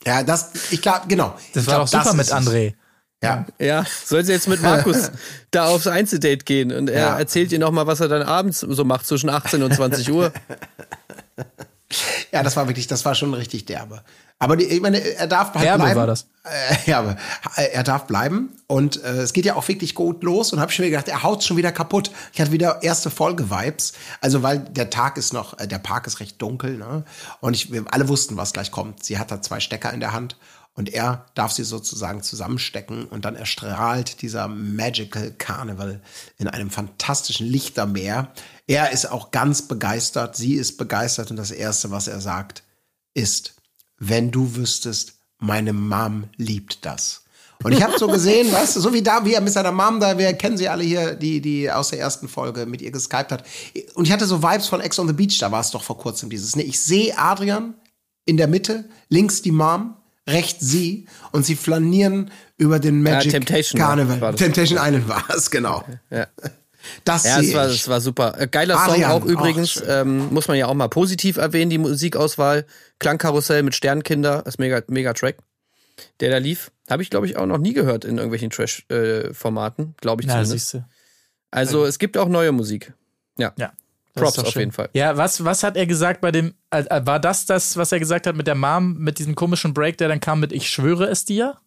[0.06, 1.36] ja, das, ich glaube, genau.
[1.54, 2.34] Das ich war glaub, doch super mit es.
[2.34, 2.74] André.
[3.24, 5.12] Ja, Ja, soll sie jetzt mit Markus
[5.52, 7.20] da aufs Einzeldate gehen und er Ja.
[7.20, 10.32] erzählt ihr nochmal, was er dann abends so macht zwischen 18 und 20 Uhr.
[12.32, 14.02] ja, das war wirklich, das war schon richtig derbe.
[14.40, 16.00] Aber die, ich meine, er darf halt Derbe bleiben.
[16.00, 16.26] war das.
[16.46, 17.16] Äh, ja,
[17.58, 20.84] er darf bleiben und äh, es geht ja auch wirklich gut los und habe schon
[20.86, 22.10] wieder gedacht, er haut schon wieder kaputt.
[22.34, 26.20] Ich hatte wieder erste Folge-Vibes, also weil der Tag ist noch, äh, der Park ist
[26.22, 27.04] recht dunkel, ne?
[27.40, 29.04] Und ich, wir alle wussten, was gleich kommt.
[29.06, 30.38] Sie hat da zwei Stecker in der Hand
[30.74, 36.02] und er darf sie sozusagen zusammenstecken und dann erstrahlt dieser Magical Carnival
[36.38, 38.32] in einem fantastischen Lichtermeer.
[38.68, 42.64] Er ist auch ganz begeistert, sie ist begeistert und das erste, was er sagt,
[43.14, 43.56] ist,
[43.98, 47.24] wenn du wüsstest, meine Mom liebt das.
[47.64, 50.00] Und ich habe so gesehen, weißt du, so wie da, wie er mit seiner Mom
[50.00, 53.32] da, wir kennen sie alle hier, die, die aus der ersten Folge mit ihr geskypt
[53.32, 53.44] hat.
[53.94, 55.98] Und ich hatte so Vibes von Ex on the Beach, da war es doch vor
[55.98, 56.56] kurzem dieses.
[56.56, 57.76] Ne, ich sehe Adrian
[58.26, 59.96] in der Mitte, links die Mom,
[60.28, 64.22] rechts sie und sie flanieren über den Magic Temptation war- Carnival.
[64.22, 64.40] war das.
[64.42, 65.84] Temptation Island war es, genau.
[66.10, 66.28] Ja.
[67.04, 67.82] Das Ja, sehe es war, ich.
[67.82, 68.40] es war super.
[68.40, 69.72] Äh, Geiler Song Arian, auch auch übrigens.
[69.74, 69.84] schön.
[69.88, 72.66] ähm, muss man ja auch mal positiv erwähnen, die Musikauswahl.
[73.00, 75.38] Klangkarussell mit Sternkinder, ist mega, mega Track,
[76.20, 76.72] der da lief.
[76.90, 80.52] Habe ich, glaube ich, auch noch nie gehört in irgendwelchen Trash-Formaten, glaube ich Ja, zumindest.
[80.72, 80.86] siehst du.
[81.52, 82.94] Also es gibt auch neue Musik.
[83.38, 83.54] Ja.
[83.58, 83.74] Ja.
[84.14, 84.62] Props auf schön.
[84.62, 84.90] jeden Fall.
[84.94, 88.00] Ja, was, was hat er gesagt bei dem, äh, äh, war das das, was er
[88.00, 91.06] gesagt hat mit der Mom, mit diesem komischen Break, der dann kam mit Ich schwöre
[91.06, 91.58] es dir?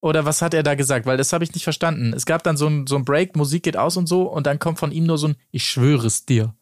[0.00, 1.06] Oder was hat er da gesagt?
[1.06, 2.12] Weil das habe ich nicht verstanden.
[2.12, 4.58] Es gab dann so ein, so ein Break, Musik geht aus und so, und dann
[4.58, 6.54] kommt von ihm nur so ein Ich schwöre es dir.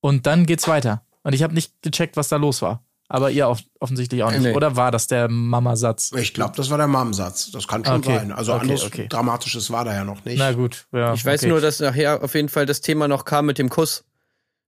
[0.00, 1.02] Und dann geht's weiter.
[1.22, 2.84] Und ich habe nicht gecheckt, was da los war.
[3.08, 4.42] Aber ihr off offensichtlich auch nicht.
[4.42, 4.54] Nee.
[4.54, 6.12] Oder war das der Mama-Satz?
[6.16, 7.50] Ich glaube, das war der Mom-Satz.
[7.50, 8.16] Das kann schon Okay.
[8.16, 8.32] sein.
[8.32, 9.06] Also Okay, anderes okay.
[9.08, 10.38] Dramatisches war da ja noch nicht.
[10.38, 11.12] Na gut, ja.
[11.12, 11.48] Ich weiß okay.
[11.50, 14.04] nur, dass nachher auf jeden Fall das Thema noch kam mit dem Kuss.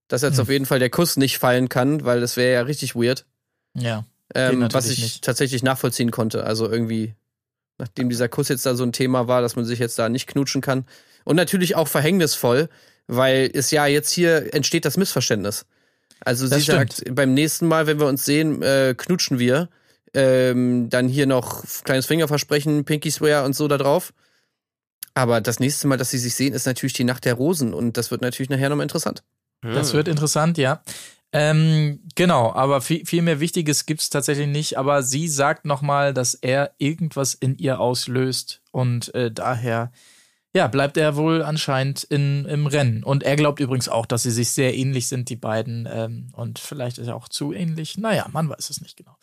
[0.08, 0.28] Dass Hm.
[0.30, 3.24] jetzt auf jeden Fall der Kuss nicht fallen kann, weil das wäre ja richtig weird.
[3.74, 4.04] Ja.
[4.34, 5.24] Ähm, was ich nicht.
[5.24, 6.44] tatsächlich nachvollziehen konnte.
[6.44, 7.14] Also irgendwie,
[7.78, 10.26] nachdem dieser Kuss jetzt da so ein Thema war, dass man sich jetzt da nicht
[10.26, 10.84] knutschen kann.
[11.24, 12.68] Und natürlich auch verhängnisvoll,
[13.06, 15.66] weil es ja jetzt hier entsteht das Missverständnis.
[16.20, 19.68] Also Das sie sagt, beim nächsten Mal, wenn wir uns sehen, äh, knutschen wir.
[20.14, 24.12] Ähm, dann hier noch kleines Fingerversprechen, Pinky Swear und so da drauf.
[25.14, 27.96] Aber das nächste Mal, dass sie sich sehen, ist natürlich die Nacht der Rosen und
[27.96, 29.22] das wird natürlich nachher nochmal interessant.
[29.74, 30.82] Das wird interessant, ja.
[31.32, 34.78] Ähm, genau, aber viel, viel mehr Wichtiges gibt's tatsächlich nicht.
[34.78, 39.92] Aber sie sagt nochmal, dass er irgendwas in ihr auslöst und äh, daher
[40.56, 43.04] ja, bleibt er wohl anscheinend in, im Rennen.
[43.04, 45.86] Und er glaubt übrigens auch, dass sie sich sehr ähnlich sind, die beiden.
[45.90, 47.98] Ähm, und vielleicht ist er auch zu ähnlich.
[47.98, 49.14] Naja, man weiß es nicht genau.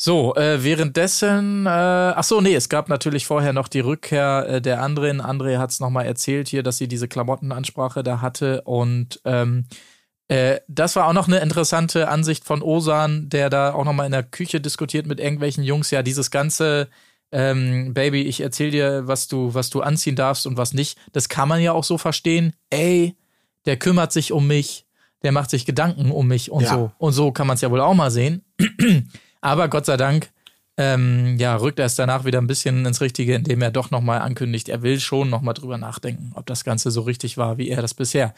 [0.00, 4.62] So, äh, währenddessen, äh, ach so, nee, es gab natürlich vorher noch die Rückkehr äh,
[4.62, 5.20] der anderen.
[5.20, 9.66] André hat es nochmal erzählt hier, dass sie diese Klamottenansprache da hatte und ähm,
[10.28, 14.12] äh, das war auch noch eine interessante Ansicht von Osan, der da auch nochmal in
[14.12, 15.90] der Küche diskutiert mit irgendwelchen Jungs.
[15.90, 16.88] Ja, dieses ganze
[17.32, 20.96] ähm, Baby, ich erzähl dir, was du, was du anziehen darfst und was nicht.
[21.12, 22.52] Das kann man ja auch so verstehen.
[22.70, 23.16] Ey,
[23.66, 24.86] der kümmert sich um mich,
[25.22, 26.70] der macht sich Gedanken um mich und Ja.
[26.70, 26.92] so.
[26.98, 28.44] Und so kann man es ja wohl auch mal sehen.
[29.40, 30.30] Aber Gott sei Dank,
[30.76, 34.20] ähm, ja, rückt er es danach wieder ein bisschen ins Richtige, indem er doch nochmal
[34.20, 37.82] ankündigt, er will schon nochmal drüber nachdenken, ob das Ganze so richtig war, wie er
[37.82, 38.32] das bisher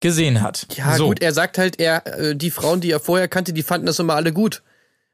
[0.00, 0.66] gesehen hat.
[0.76, 1.06] Ja, so.
[1.06, 3.98] gut, er sagt halt, er, äh, die Frauen, die er vorher kannte, die fanden das
[3.98, 4.62] immer alle gut.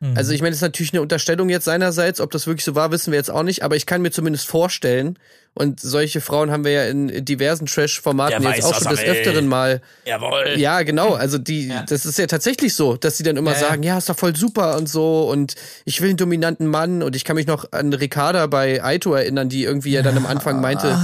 [0.02, 0.16] Mhm.
[0.16, 2.90] Also ich meine, das ist natürlich eine Unterstellung jetzt seinerseits, ob das wirklich so war,
[2.90, 5.16] wissen wir jetzt auch nicht, aber ich kann mir zumindest vorstellen,
[5.54, 9.02] und solche Frauen haben wir ja in diversen Trash-Formaten jetzt auch schon des.
[9.04, 9.82] Öfteren mal.
[10.06, 10.54] Jawohl.
[10.56, 13.68] Ja, genau, also die, das ist ja tatsächlich so, dass sie dann immer Ja, ja.
[13.68, 17.14] sagen, ja, ist doch voll super und so und ich will einen dominanten Mann und
[17.14, 20.60] ich kann mich noch an Ricarda bei Aito erinnern, die irgendwie ja dann am Anfang
[20.60, 20.98] meinte,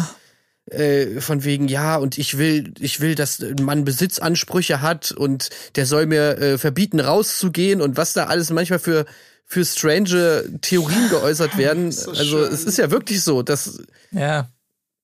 [0.70, 5.50] äh, von wegen, ja, und ich will, ich will, dass ein Mann Besitzansprüche hat und
[5.76, 9.06] der soll mir äh, verbieten, rauszugehen und was da alles manchmal für,
[9.44, 11.90] für strange Theorien geäußert werden.
[11.92, 12.52] So also schön.
[12.52, 14.48] es ist ja wirklich so, dass, Ja.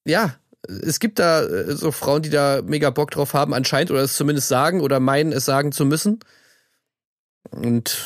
[0.04, 0.34] ja,
[0.66, 4.16] es gibt da äh, so Frauen, die da mega Bock drauf haben, anscheinend, oder es
[4.16, 6.20] zumindest sagen oder meinen, es sagen zu müssen.
[7.50, 7.98] Und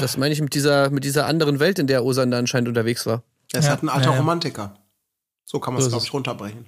[0.00, 3.06] das meine ich mit dieser, mit dieser anderen Welt, in der Osan da anscheinend unterwegs
[3.06, 3.22] war.
[3.52, 4.18] Er ist Ja, halt ein alter ja, ja.
[4.18, 4.74] Romantiker.
[5.44, 6.08] So kann man So es, glaube es.
[6.08, 6.66] ich, runterbrechen.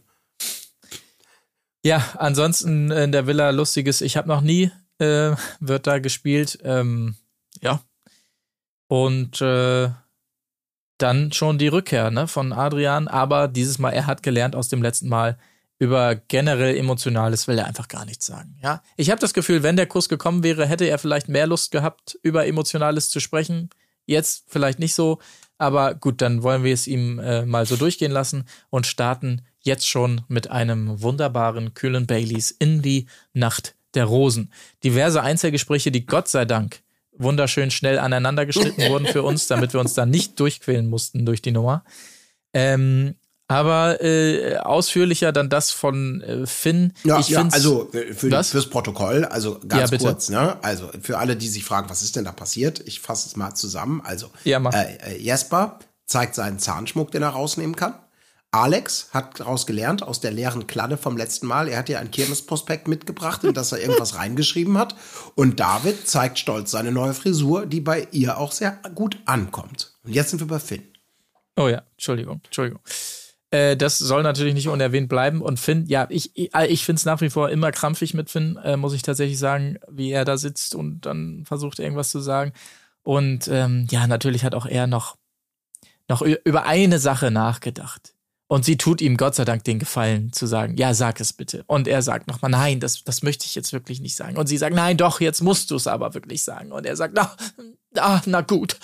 [1.84, 6.58] Ja, ansonsten in der Villa lustiges, ich habe noch nie, äh, wird da gespielt.
[6.64, 7.16] Ähm,
[7.60, 7.82] ja.
[8.88, 9.90] Und äh,
[10.96, 14.82] dann schon die Rückkehr ne, von Adrian, aber dieses Mal, er hat gelernt aus dem
[14.82, 15.36] letzten Mal,
[15.78, 18.56] über generell Emotionales will er einfach gar nichts sagen.
[18.62, 21.72] Ja, ich habe das Gefühl, wenn der Kuss gekommen wäre, hätte er vielleicht mehr Lust
[21.72, 23.68] gehabt, über Emotionales zu sprechen.
[24.06, 25.18] Jetzt vielleicht nicht so,
[25.58, 29.88] aber gut, dann wollen wir es ihm äh, mal so durchgehen lassen und starten jetzt
[29.88, 34.52] schon mit einem wunderbaren kühlen Baileys in die Nacht der Rosen.
[34.82, 36.82] Diverse Einzelgespräche, die Gott sei Dank
[37.16, 41.42] wunderschön schnell aneinander geschnitten wurden für uns, damit wir uns da nicht durchquälen mussten durch
[41.42, 41.84] die Nummer.
[42.52, 43.14] Ähm,
[43.46, 46.94] aber äh, ausführlicher dann das von äh, Finn.
[47.04, 48.50] Ja, ich ja also äh, für, Was?
[48.50, 50.04] fürs Protokoll, also Ja, ganz bitte.
[50.04, 50.56] kurz, ne?
[50.62, 52.82] Also für alle, die sich fragen, was ist denn da passiert?
[52.86, 54.00] Ich fasse es mal zusammen.
[54.02, 57.94] Also Ja, äh, äh, Jesper zeigt seinen Zahnschmuck, den er rausnehmen kann.
[58.54, 61.66] Alex hat daraus gelernt, aus der leeren Kladde vom letzten Mal.
[61.66, 64.94] Er hat ja ein Kirmesprospekt mitgebracht, in das er irgendwas reingeschrieben hat.
[65.34, 69.94] Und David zeigt stolz seine neue Frisur, die bei ihr auch sehr gut ankommt.
[70.04, 70.84] Und jetzt sind wir bei Finn.
[71.56, 72.80] Oh ja, Entschuldigung, Entschuldigung.
[73.50, 75.42] Äh, das soll natürlich nicht unerwähnt bleiben.
[75.42, 78.76] Und Finn, ja, ich, ich, finde es nach wie vor immer krampfig mit Finn, äh,
[78.76, 82.52] muss ich tatsächlich sagen, wie er da sitzt und dann versucht, irgendwas zu sagen.
[83.02, 85.16] Und ähm, ja, natürlich hat auch er noch,
[86.08, 88.13] noch über eine Sache nachgedacht.
[88.54, 91.64] Und sie tut ihm Gott sei Dank den Gefallen zu sagen, ja, sag es bitte.
[91.66, 94.36] Und er sagt nochmal, nein, das, das möchte ich jetzt wirklich nicht sagen.
[94.36, 96.70] Und sie sagt, nein, doch, jetzt musst du es aber wirklich sagen.
[96.70, 97.34] Und er sagt, na,
[97.96, 98.76] ah, na gut.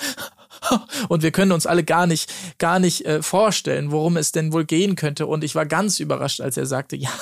[1.08, 4.64] Und wir können uns alle gar nicht, gar nicht äh, vorstellen, worum es denn wohl
[4.64, 5.28] gehen könnte.
[5.28, 7.12] Und ich war ganz überrascht, als er sagte, ja,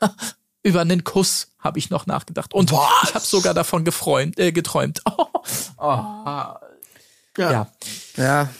[0.62, 2.54] über einen Kuss habe ich noch nachgedacht.
[2.54, 5.02] Und ich habe sogar davon gefreut, äh, geträumt.
[5.76, 6.04] Oh,
[7.36, 7.66] ja.
[8.16, 8.48] Ja.
[8.48, 8.50] Aber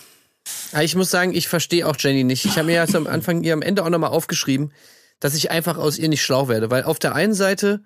[0.82, 2.44] ich muss sagen, ich verstehe auch Jenny nicht.
[2.44, 4.72] Ich habe mir jetzt am Anfang ihr am Ende auch nochmal aufgeschrieben,
[5.18, 6.70] dass ich einfach aus ihr nicht schlau werde.
[6.70, 7.82] Weil auf der einen Seite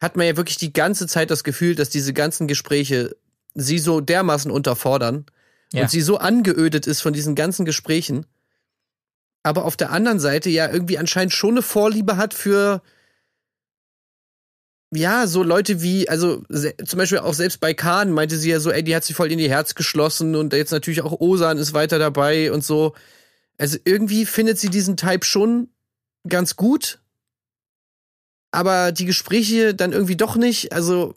[0.00, 3.16] hat man ja wirklich die ganze Zeit das Gefühl, dass diese ganzen Gespräche
[3.54, 5.26] sie so dermaßen unterfordern
[5.72, 5.82] Ja.
[5.82, 8.26] und sie so angeödet ist von diesen ganzen Gesprächen.
[9.42, 12.82] Aber auf der anderen Seite ja irgendwie anscheinend schon eine Vorliebe hat für
[14.94, 16.42] ja, so Leute wie, also
[16.84, 19.32] zum Beispiel auch selbst bei Kahn meinte sie ja so, ey, die hat sich voll
[19.32, 22.94] in ihr Herz geschlossen und jetzt natürlich auch Osan ist weiter dabei und so.
[23.58, 25.68] Also irgendwie findet sie diesen Type schon
[26.28, 27.00] ganz gut,
[28.50, 30.72] aber die Gespräche dann irgendwie doch nicht.
[30.72, 31.14] Also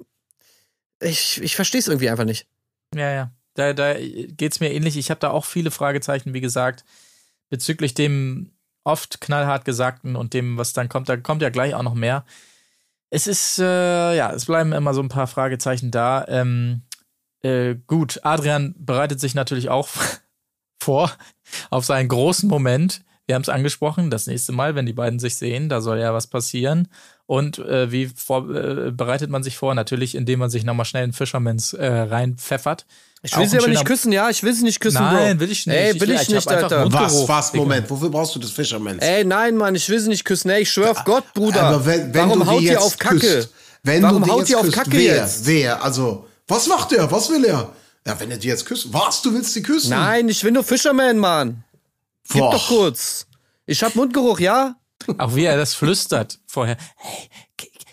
[0.99, 2.47] ich, ich verstehe es irgendwie einfach nicht.
[2.95, 3.31] Ja, ja.
[3.53, 4.97] Da, da geht's mir ähnlich.
[4.97, 6.85] Ich habe da auch viele Fragezeichen, wie gesagt,
[7.49, 8.51] bezüglich dem
[8.83, 11.09] oft knallhart Gesagten und dem, was dann kommt.
[11.09, 12.25] Da kommt ja gleich auch noch mehr.
[13.09, 16.25] Es ist, äh, ja, es bleiben immer so ein paar Fragezeichen da.
[16.27, 16.81] Ähm,
[17.41, 19.89] äh, gut, Adrian bereitet sich natürlich auch
[20.81, 21.11] vor
[21.69, 23.03] auf seinen großen Moment.
[23.25, 26.13] Wir haben es angesprochen, das nächste Mal, wenn die beiden sich sehen, da soll ja
[26.13, 26.87] was passieren.
[27.25, 29.75] Und äh, wie vor, äh, bereitet man sich vor?
[29.75, 32.85] Natürlich, indem man sich nochmal schnell in Fishermans äh, reinpfeffert.
[33.23, 35.41] Ich will sie aber nicht küssen, ja, ich will sie nicht küssen, Nein, Bro.
[35.45, 35.75] will ich nicht.
[35.75, 36.93] Ey, Ich will ich, ich nicht, einfach Alter.
[36.93, 37.53] Was, was.
[37.53, 39.01] Moment, wofür brauchst du das Fishermans?
[39.01, 40.49] Ey, nein, Mann, ich will sie nicht küssen.
[40.51, 41.63] Ey, ich schwör auf Gott, Bruder.
[41.63, 43.19] Aber wenn, wenn Warum du haut ihr jetzt auf Kacke?
[43.19, 43.49] Küsst,
[43.83, 45.45] wenn Warum du haut jetzt ihr auf Kacke wer, jetzt?
[45.45, 45.83] Wer?
[45.83, 47.11] Also, was macht der?
[47.11, 47.73] Was will er?
[48.05, 48.93] Ja, wenn er die jetzt küsst.
[48.93, 49.21] Was?
[49.23, 49.89] Du willst die küssen?
[49.89, 51.63] Nein, ich will nur Fisherman, Mann.
[52.29, 52.51] Gib Boah.
[52.51, 53.25] doch kurz.
[53.65, 54.75] Ich hab Mundgeruch, ja?
[55.17, 56.77] Auch wie er das flüstert vorher.
[56.97, 57.29] Hey,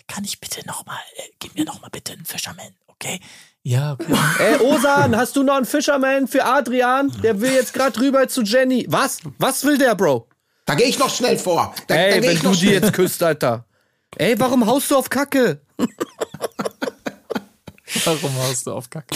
[0.07, 3.19] kann ich bitte nochmal, äh, gib mir nochmal bitte einen Fisherman, okay?
[3.67, 4.13] Ja, okay.
[4.37, 7.11] Ey, Osan, hast du noch einen Fisherman für Adrian?
[7.23, 8.85] Der will jetzt grad rüber zu Jenny.
[8.89, 9.21] Was?
[9.39, 10.27] Was will der, Bro?
[10.65, 11.73] Da gehe ich noch schnell vor.
[11.87, 13.65] Da, da Ey, geh wenn ich du die jetzt küsst, Alter.
[14.17, 15.61] Ey, warum haust du auf Kacke?
[18.03, 19.15] Warum haust du auf Kacke?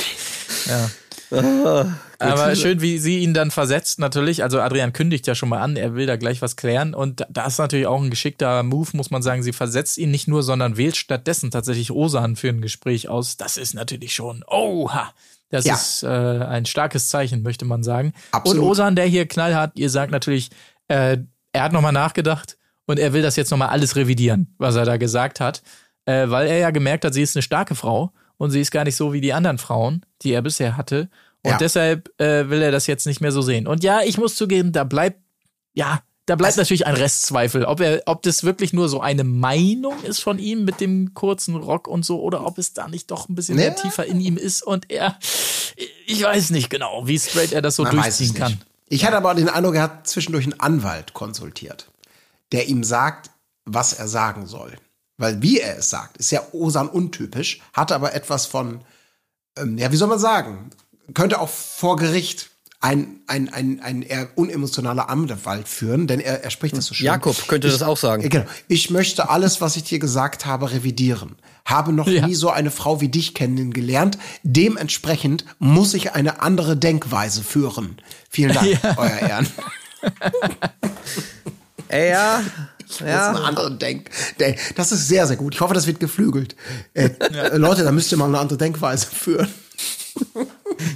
[0.65, 0.89] Ja.
[1.31, 4.43] Aber schön, wie sie ihn dann versetzt, natürlich.
[4.43, 6.93] Also Adrian kündigt ja schon mal an, er will da gleich was klären.
[6.93, 9.43] Und da ist natürlich auch ein geschickter Move, muss man sagen.
[9.43, 13.37] Sie versetzt ihn nicht nur, sondern wählt stattdessen tatsächlich Osan für ein Gespräch aus.
[13.37, 15.13] Das ist natürlich schon, oha.
[15.49, 15.73] Das Ja.
[15.75, 18.13] ist äh, ein starkes Zeichen, möchte man sagen.
[18.31, 18.61] Absolut.
[18.63, 20.49] Und Osan, der hier knallhart, ihr sagt natürlich,
[20.89, 21.17] äh,
[21.53, 24.97] er hat nochmal nachgedacht und er will das jetzt nochmal alles revidieren, was er da
[24.97, 25.63] gesagt hat.
[26.05, 28.85] Äh, weil er ja gemerkt hat, sie ist eine starke Frau und sie ist gar
[28.85, 31.09] nicht so wie die anderen Frauen, die er bisher hatte.
[31.43, 31.57] Und Ja.
[31.57, 33.67] deshalb äh, will er das jetzt nicht mehr so sehen.
[33.67, 35.19] Und ja, ich muss zugeben, da bleibt,
[35.73, 40.01] ja, da bleibt natürlich ein Restzweifel, ob er, ob das wirklich nur so eine Meinung
[40.03, 43.29] ist von ihm mit dem kurzen Rock und so, oder ob es da nicht doch
[43.29, 43.65] ein bisschen Ja.
[43.65, 45.17] mehr tiefer in ihm ist und er,
[46.05, 48.59] ich weiß nicht genau, wie straight er das so Man durchziehen kann.
[48.87, 51.89] Ich hatte aber den Eindruck, er hat zwischendurch einen Anwalt konsultiert,
[52.51, 53.31] der ihm sagt,
[53.65, 54.73] was er sagen soll.
[55.19, 58.81] Weil wie er es sagt, ist ja Osan untypisch, hat aber etwas von,
[59.57, 60.71] ähm, ja, wie soll man sagen,
[61.13, 62.49] könnte auch vor Gericht
[62.81, 67.07] ein, ein, ein, ein eher unemotionaler Anwalt führen, denn er, er spricht das so schön.
[67.07, 68.29] Jakob könnte das auch sagen.
[68.29, 68.45] Genau.
[68.69, 71.35] Ich möchte alles, was ich dir gesagt habe, revidieren.
[71.65, 72.25] Habe noch Ja.
[72.25, 74.17] nie so eine Frau wie dich kennengelernt.
[74.43, 77.97] Dementsprechend muss ich eine andere Denkweise führen.
[78.29, 79.47] Vielen Dank, euer Ehren.
[81.89, 82.41] Ey, ja.
[82.89, 83.29] Das ist Ja.
[83.29, 84.09] eine andere Denk.
[84.39, 85.53] Der- Das ist sehr, sehr gut.
[85.55, 86.55] Ich hoffe, das wird geflügelt.
[86.93, 87.09] Äh,
[87.55, 89.47] Leute, da müsst ihr mal eine andere Denkweise führen.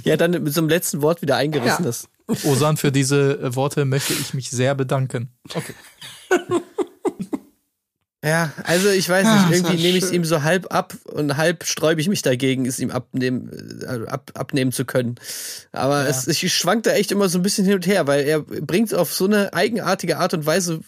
[0.04, 1.90] ja, dann mit so einem letzten Wort wieder eingerissen Ja.
[1.90, 2.08] ist.
[2.44, 5.30] Osan, für diese äh, Worte möchte ich mich sehr bedanken.
[5.54, 5.74] Okay.
[8.24, 10.72] Ja, also ich weiß Ah, nicht, das irgendwie war nehme ich es ihm so halb
[10.74, 13.50] ab und halb sträube ich mich dagegen, es ihm abnehmen,
[13.82, 15.16] äh, ab, abnehmen zu können.
[15.72, 18.40] Aber es, ich schwank da echt immer so ein bisschen hin und her, weil er
[18.40, 20.80] bringt es auf so eine eigenartige Art und Weise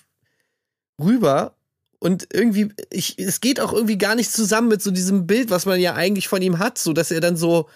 [1.01, 1.55] rüber.
[1.99, 5.67] Und irgendwie, ich, es geht auch irgendwie gar nicht zusammen mit so diesem Bild, was
[5.67, 7.69] man ja eigentlich von ihm hat, so dass er dann so,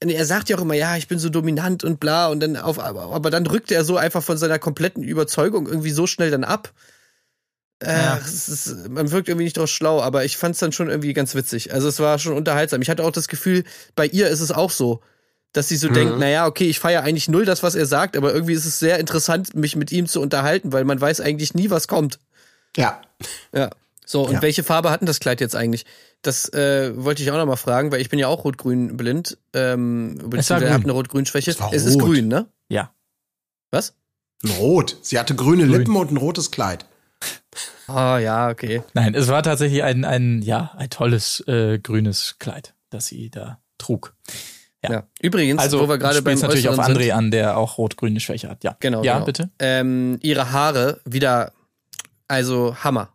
[0.00, 2.78] er sagt ja auch immer, ja, ich bin so dominant und bla, und dann auf,
[2.78, 6.72] aber, dann rückt er so einfach von seiner kompletten Überzeugung irgendwie so schnell dann ab.
[7.80, 8.18] Äh, Ja.
[8.18, 11.12] es ist, man wirkt irgendwie nicht draus schlau, aber ich fand es dann schon irgendwie
[11.12, 11.72] ganz witzig.
[11.72, 12.80] Also es war schon unterhaltsam.
[12.82, 13.64] Ich hatte auch das Gefühl,
[13.94, 15.02] bei ihr ist es auch so,
[15.56, 18.32] dass sie so denkt, naja, okay, ich feiere eigentlich null das, was er sagt, aber
[18.34, 21.70] irgendwie ist es sehr interessant, mich mit ihm zu unterhalten, weil man weiß eigentlich nie,
[21.70, 22.18] was kommt.
[22.76, 23.00] Ja.
[23.54, 23.70] Ja.
[24.04, 24.42] So, und Ja.
[24.42, 25.84] welche Farbe hat denn das Kleid jetzt eigentlich?
[26.22, 29.38] Das äh, wollte ich auch noch mal fragen, weil ich bin ja auch rot-grün blind.
[29.52, 30.72] Ähm, beziehungsweise grün.
[30.74, 31.50] habe eine rot-grün-Schwäche.
[31.50, 32.46] Es war Es ist grün, ne?
[32.68, 32.82] Ja.
[32.82, 32.88] Ein
[33.70, 33.94] Was?
[34.58, 34.96] Rot.
[35.02, 36.84] Sie hatte grüne Lippen und ein rotes Kleid.
[37.88, 38.82] Ah, ja, okay.
[38.94, 43.60] Nein, es war tatsächlich ein, ein, ja, ein tolles äh, grünes Kleid, das sie da
[43.78, 44.14] trug.
[44.88, 44.94] Ja.
[44.94, 45.06] Ja.
[45.20, 48.48] Übrigens, Also wo wir gerade beim natürlich auf André sind, an, der auch rot-grüne Schwäche
[48.48, 48.64] hat.
[48.64, 49.26] Ja, Genau, Ja, genau.
[49.26, 49.50] bitte.
[49.58, 51.52] Ähm, ihre Haare wieder,
[52.28, 53.10] also Hammer.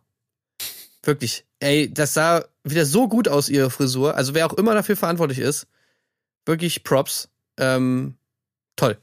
[1.02, 1.44] Wirklich.
[1.60, 4.16] Ey, das sah wieder so gut aus, ihre Frisur.
[4.16, 5.66] Also wer auch immer dafür verantwortlich ist,
[6.46, 7.28] wirklich Props.
[7.58, 8.14] Ähm,
[8.76, 8.98] toll.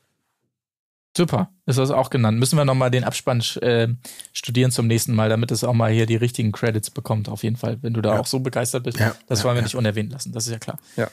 [1.17, 2.39] Super, ist das auch genannt.
[2.39, 3.87] Müssen wir nochmal den Abspann äh,
[4.31, 7.55] studieren zum nächsten Mal, damit es auch mal hier die richtigen Credits bekommt, auf jeden
[7.55, 8.99] Fall, wenn du da auch so begeistert bist.
[8.99, 9.65] Ja, das ja, wollen wir ja.
[9.65, 10.77] nicht unerwähnt lassen, das ist ja klar.
[10.95, 11.09] Ja.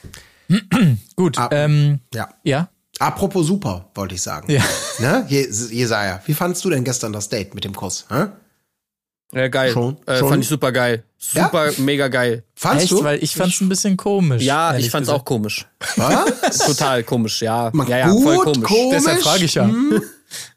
[1.15, 1.49] Gut, Ah.
[1.51, 2.29] ähm, Ja.
[2.43, 2.69] ja.
[2.99, 4.51] Apropos super, wollte ich sagen.
[4.51, 4.63] Ja.
[4.99, 5.25] Ne?
[5.29, 8.05] Je- Jesaja, wie fandst du denn gestern das Date mit dem Kuss?
[8.09, 8.27] Hä?
[9.33, 9.71] Ja, geil.
[9.71, 9.97] Schon?
[10.07, 10.29] Äh, Schon?
[10.29, 11.03] Fand ich super geil.
[11.19, 12.43] Super, mega geil.
[12.55, 13.03] Fandst Echt, du?
[13.03, 14.41] weil ich fand's ein bisschen komisch.
[14.41, 15.21] Ja, ich fand's gesagt.
[15.21, 15.67] auch komisch.
[15.97, 16.57] Was?
[16.65, 17.69] Total komisch, ja.
[17.73, 18.63] Mal ja, ja, gut, voll komisch.
[18.67, 18.91] komisch.
[18.97, 19.65] Deshalb frage ich ja.
[19.65, 20.01] Hm,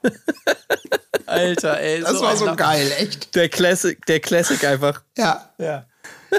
[1.27, 2.01] Alter, ey.
[2.01, 3.35] Das war so geil, echt.
[3.35, 5.03] Der Classic, der Classic einfach.
[5.19, 5.51] Ja.
[5.59, 5.85] Ja.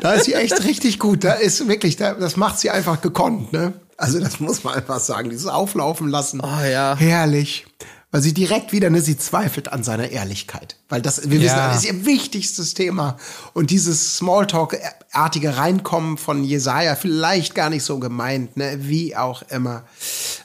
[0.01, 1.23] Da ist sie echt richtig gut.
[1.23, 3.73] Da ist wirklich, da, das macht sie einfach gekonnt, ne?
[3.97, 5.29] Also, das muss man einfach sagen.
[5.29, 6.41] Dieses Auflaufen lassen.
[6.41, 6.95] Oh ja.
[6.97, 7.65] Herrlich.
[8.13, 10.75] Weil sie direkt wieder, ne, sie zweifelt an seiner Ehrlichkeit.
[10.89, 11.69] Weil das, wir wissen, Ja.
[11.69, 13.15] das ist ihr wichtigstes Thema.
[13.53, 19.83] Und dieses Smalltalk-artige Reinkommen von Jesaja, vielleicht gar nicht so gemeint, ne, wie auch immer.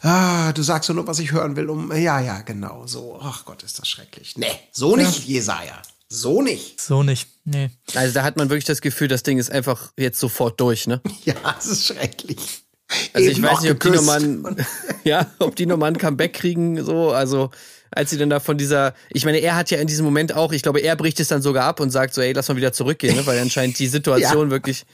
[0.02, 3.18] Ah, du sagst nur, was ich hören will, um, ja, ja, genau, so.
[3.20, 4.34] Ach Gott, ist das schrecklich.
[4.36, 5.82] Nee, so nicht, Jesaja.
[6.08, 6.80] So nicht.
[6.80, 7.28] So nicht.
[7.44, 7.70] Nee.
[7.94, 11.00] Also da hat man wirklich das Gefühl, das Ding ist einfach jetzt sofort durch, ne?
[11.24, 12.64] Ja, es ist schrecklich.
[13.12, 14.66] Also ich Eben weiß noch nicht, ob die nochmal ein,
[15.04, 17.50] ja, ob die nochmal ein Comeback kriegen, so, also
[17.90, 20.52] als sie dann da von dieser, ich meine, er hat ja in diesem Moment auch,
[20.52, 22.72] ich glaube, er bricht es dann sogar ab und sagt so, ey, lass mal wieder
[22.72, 23.26] zurückgehen, ne?
[23.26, 24.50] weil anscheinend die Situation Ja.
[24.50, 24.84] wirklich,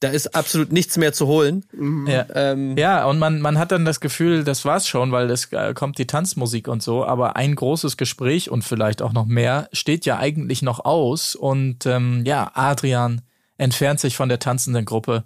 [0.00, 1.64] da ist absolut nichts mehr zu holen.
[2.06, 2.26] Ja.
[2.34, 5.74] Ähm, Ja, und man, man hat dann das Gefühl, das war's schon, weil es äh,
[5.74, 10.06] kommt die Tanzmusik und so, aber ein großes Gespräch und vielleicht auch noch mehr steht
[10.06, 11.34] ja eigentlich noch aus.
[11.34, 13.22] Und ähm, ja, Adrian
[13.56, 15.24] entfernt sich von der tanzenden Gruppe,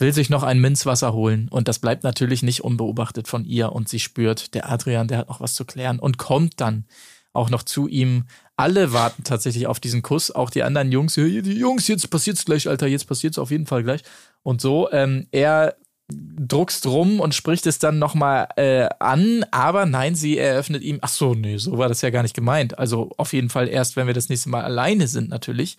[0.00, 3.88] will sich noch ein Minzwasser holen und das bleibt natürlich nicht unbeobachtet von ihr und
[3.88, 6.86] sie spürt, der Adrian, der hat noch was zu klären und kommt dann
[7.32, 8.24] auch noch zu ihm.
[8.58, 11.14] Alle warten tatsächlich auf diesen Kuss, auch die anderen Jungs.
[11.14, 14.02] "Ja, Die Jungs, jetzt passiert's gleich, Alter, jetzt passiert's auf jeden Fall gleich.
[14.42, 15.76] Und so, ähm, er
[16.10, 21.08] druckst rum und spricht es dann nochmal äh, an, aber nein, sie eröffnet ihm, ach
[21.10, 22.78] so, nee, so war das ja gar nicht gemeint.
[22.78, 25.76] Also auf jeden Fall erst, wenn wir das nächste Mal alleine sind, natürlich.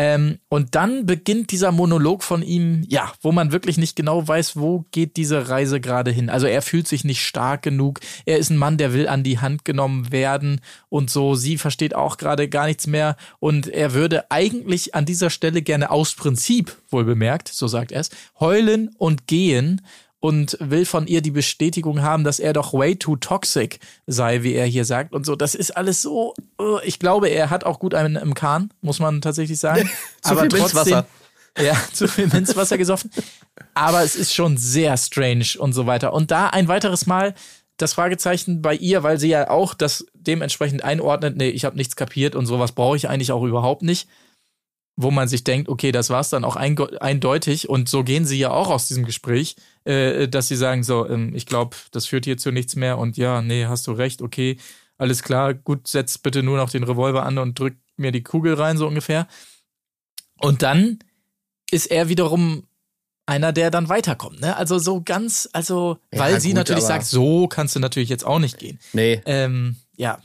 [0.00, 4.56] Ähm, und dann beginnt dieser Monolog von ihm, ja, wo man wirklich nicht genau weiß,
[4.56, 6.30] wo geht diese Reise gerade hin.
[6.30, 7.98] Also er fühlt sich nicht stark genug.
[8.24, 11.34] Er ist ein Mann, der will an die Hand genommen werden und so.
[11.34, 15.90] Sie versteht auch gerade gar nichts mehr und er würde eigentlich an dieser Stelle gerne
[15.90, 19.82] aus Prinzip, wohl bemerkt, so sagt er es, heulen und gehen
[20.20, 24.54] und will von ihr die Bestätigung haben, dass er doch way too toxic sei, wie
[24.54, 25.36] er hier sagt und so.
[25.36, 26.34] Das ist alles so.
[26.60, 29.88] äh, Ich glaube, er hat auch gut einen im Kahn, muss man tatsächlich sagen.
[30.22, 31.06] Zu viel Minzwasser.
[31.60, 33.10] Ja, zu viel Minzwasser gesoffen.
[33.74, 36.12] Aber es ist schon sehr strange und so weiter.
[36.12, 37.34] Und da ein weiteres Mal
[37.78, 41.96] das Fragezeichen bei ihr, weil sie ja auch das dementsprechend einordnet, nee, ich habe nichts
[41.96, 44.08] kapiert und sowas brauche ich eigentlich auch überhaupt nicht.
[45.00, 48.50] Wo man sich denkt, okay, das war's dann auch eindeutig und so gehen sie ja
[48.50, 52.36] auch aus diesem Gespräch, äh, dass sie sagen so, ähm, ich glaube, das führt hier
[52.36, 54.58] zu nichts mehr und ja, nee, hast du recht, okay,
[54.96, 58.54] alles klar, gut, setz bitte nur noch den Revolver an und drück mir die Kugel
[58.54, 59.28] rein, so ungefähr.
[60.40, 60.98] Und dann
[61.70, 62.64] ist er wiederum
[63.24, 64.56] einer, der dann weiterkommt, ne?
[64.56, 68.26] Also so ganz, also, Ja, weil sie gut, natürlich sagt, so kannst du natürlich jetzt
[68.26, 68.80] auch nicht gehen.
[68.92, 69.22] Nee.
[69.26, 70.18] Ähm, ja,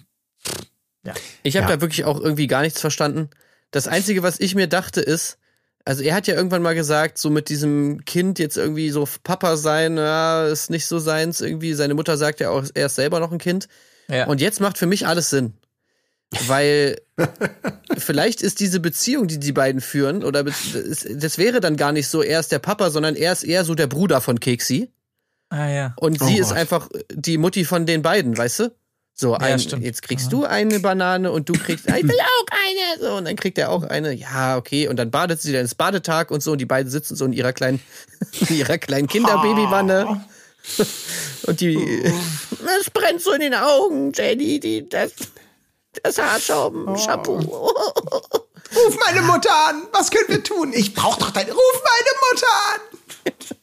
[1.43, 1.75] Ich habe Ja.
[1.75, 3.29] da wirklich auch irgendwie gar nichts verstanden.
[3.73, 5.37] Das Einzige, was ich mir dachte, ist,
[5.83, 9.57] also er hat ja irgendwann mal gesagt, so mit diesem Kind jetzt irgendwie so Papa
[9.57, 11.73] sein, ja, ist nicht so seins irgendwie.
[11.73, 13.67] Seine Mutter sagt ja auch, er ist selber noch ein Kind.
[14.07, 14.27] ja.
[14.27, 15.53] Und jetzt macht für mich alles Sinn.
[16.47, 17.01] Weil
[17.97, 22.21] vielleicht ist diese Beziehung, die die beiden führen, oder das, wäre dann gar nicht so,
[22.23, 24.89] er ist der Papa, sondern er ist eher so der Bruder von Keksi.
[25.49, 25.95] ah ja.
[25.99, 26.57] Und Oh sie ist Gott.
[26.57, 28.71] einfach die Mutti von den beiden, weißt du?
[29.15, 32.99] So, ein, jetzt kriegst du eine Banane und du kriegst, ah, ich will auch eine.
[32.99, 34.11] So, und dann kriegt er auch eine.
[34.11, 34.87] Ja, okay.
[34.87, 36.53] Und dann badet sie, dann ist Badetag und so.
[36.53, 37.79] Und die beiden sitzen so in ihrer kleinen,
[38.49, 40.25] in ihrer kleinen Kinderbabywanne.
[41.45, 41.75] Und die,
[42.79, 45.11] es brennt so in den Augen, Jenny, die, das,
[46.01, 47.33] das Haarschaum, Shampoo.
[47.35, 49.83] Ruf meine Mutter an.
[49.91, 50.71] Was können wir tun?
[50.73, 51.51] Ich brauch doch deine.
[51.51, 53.57] Ruf meine Mutter an.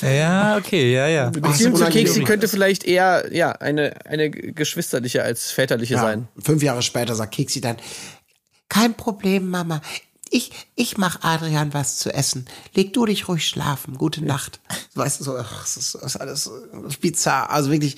[0.00, 1.30] Ja, okay, ja, ja.
[1.30, 1.84] Beziehung zu.
[1.86, 6.28] Keksi könnte vielleicht eher, ja, eine, eine geschwisterliche als väterliche Ja, sein.
[6.38, 7.76] fünf Jahre später sagt Keksi dann,
[8.68, 9.80] kein Problem, Mama.
[10.30, 12.46] Ich, ich mach Adrian was zu essen.
[12.74, 13.96] Leg du dich ruhig schlafen.
[13.98, 14.60] Gute Nacht.
[14.94, 16.50] Weißt du, so, ach, das ist, das ist alles
[17.00, 17.50] bizarr.
[17.50, 17.96] Also wirklich,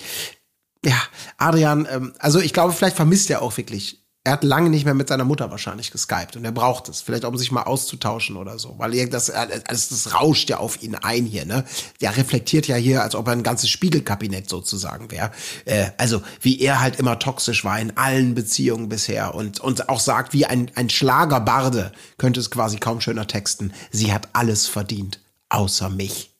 [0.85, 1.01] ja,
[1.39, 4.06] Adrian, ähm, also ich glaube, vielleicht vermisst er auch wirklich.
[4.27, 7.01] Er hat lange nicht mehr mit seiner Mutter wahrscheinlich geskypt und er braucht es.
[7.01, 8.75] Vielleicht um sich mal auszutauschen oder so.
[8.77, 11.65] Weil ihr das, alles, das rauscht ja auf ihn ein hier, ne?
[12.01, 15.31] Der reflektiert ja hier, als ob er ein ganzes Spiegelkabinett sozusagen wäre.
[15.65, 20.01] Äh, also, wie er halt immer toxisch war in allen Beziehungen bisher und, und auch
[20.01, 23.73] sagt, wie ein, ein Schlagerbarde könnte es quasi kaum schöner texten.
[23.93, 25.21] Sie hat alles verdient,
[25.51, 26.35] außer mich.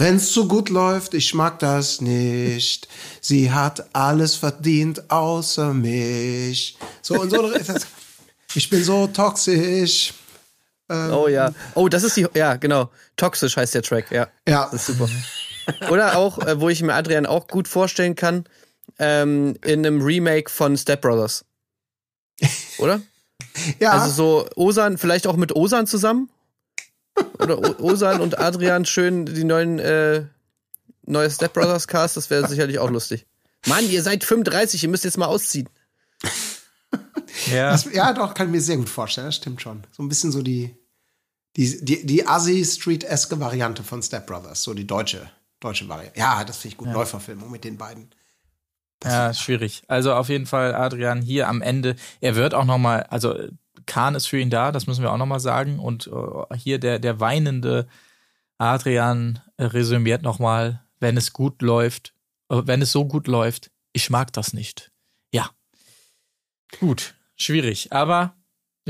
[0.00, 2.88] Wenn's so gut läuft, ich mag das nicht.
[3.20, 6.78] Sie hat alles verdient außer mich.
[7.02, 7.52] So und so.
[8.54, 10.14] Ich bin so toxisch.
[10.88, 11.52] Oh ja.
[11.74, 12.90] Oh, das ist die, ja, genau.
[13.16, 14.28] Toxisch heißt der Track, ja.
[14.48, 14.70] Ja.
[14.72, 15.10] Das ist super.
[15.90, 18.44] Oder auch, äh, wo ich mir Adrian auch gut vorstellen kann,
[18.98, 21.44] ähm, in einem Remake von Step Brothers.
[22.78, 23.02] Oder?
[23.78, 23.92] Ja.
[23.92, 26.30] Also so Osan, vielleicht auch mit Osan zusammen?
[27.38, 30.24] Oder Osan und Adrian schön die neuen, äh,
[31.02, 33.26] neue Step Brothers Cast, das wäre sicherlich auch lustig.
[33.66, 35.68] Mann, ihr seid 35, ihr müsst jetzt mal ausziehen.
[37.50, 37.70] Ja.
[37.70, 39.28] Das, ja, doch, kann ich mir sehr gut vorstellen.
[39.28, 39.84] Das stimmt schon.
[39.92, 40.76] So ein bisschen so die,
[41.56, 44.62] die, die, die Assi-Street-eske Variante von Step Brothers.
[44.62, 46.18] So die deutsche, deutsche Variante.
[46.18, 46.88] Ja, das finde ich gut.
[46.88, 48.10] Neuverfilmung mit den beiden.
[49.04, 49.82] Ja, schwierig.
[49.88, 51.96] Also auf jeden Fall Adrian hier am Ende.
[52.20, 53.34] Er wird auch noch mal, also
[53.90, 55.80] Kahn ist für ihn da, das müssen wir auch noch mal sagen.
[55.80, 57.88] Und äh, hier der der weinende
[58.56, 62.14] Adrian äh, resümiert noch mal, wenn es gut läuft,
[62.50, 64.92] äh, wenn es so gut läuft, ich mag das nicht.
[65.32, 65.50] Ja,
[66.78, 67.92] gut, schwierig.
[67.92, 68.36] Aber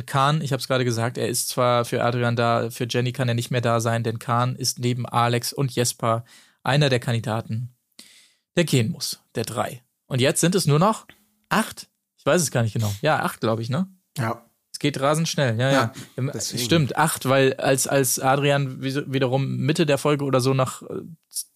[0.05, 3.29] Kahn, ich habe es gerade gesagt, er ist zwar für Adrian da, für Jenny kann
[3.29, 6.27] er nicht mehr da sein, denn Kahn ist neben Alex und Jesper
[6.63, 7.75] einer der Kandidaten,
[8.55, 9.83] der gehen muss, der drei.
[10.07, 11.07] Und jetzt sind es nur noch
[11.49, 11.89] acht.
[12.19, 12.93] Ich weiß es gar nicht genau.
[13.01, 13.89] Ja, acht, glaube ich, ne?
[14.19, 14.45] Ja.
[14.81, 15.61] Es geht rasend schnell.
[15.61, 15.93] Ja, ja.
[16.17, 16.63] Deswegen.
[16.65, 20.87] Stimmt, acht, weil als, als Adrian wie- wiederum Mitte der Folge oder so nach äh,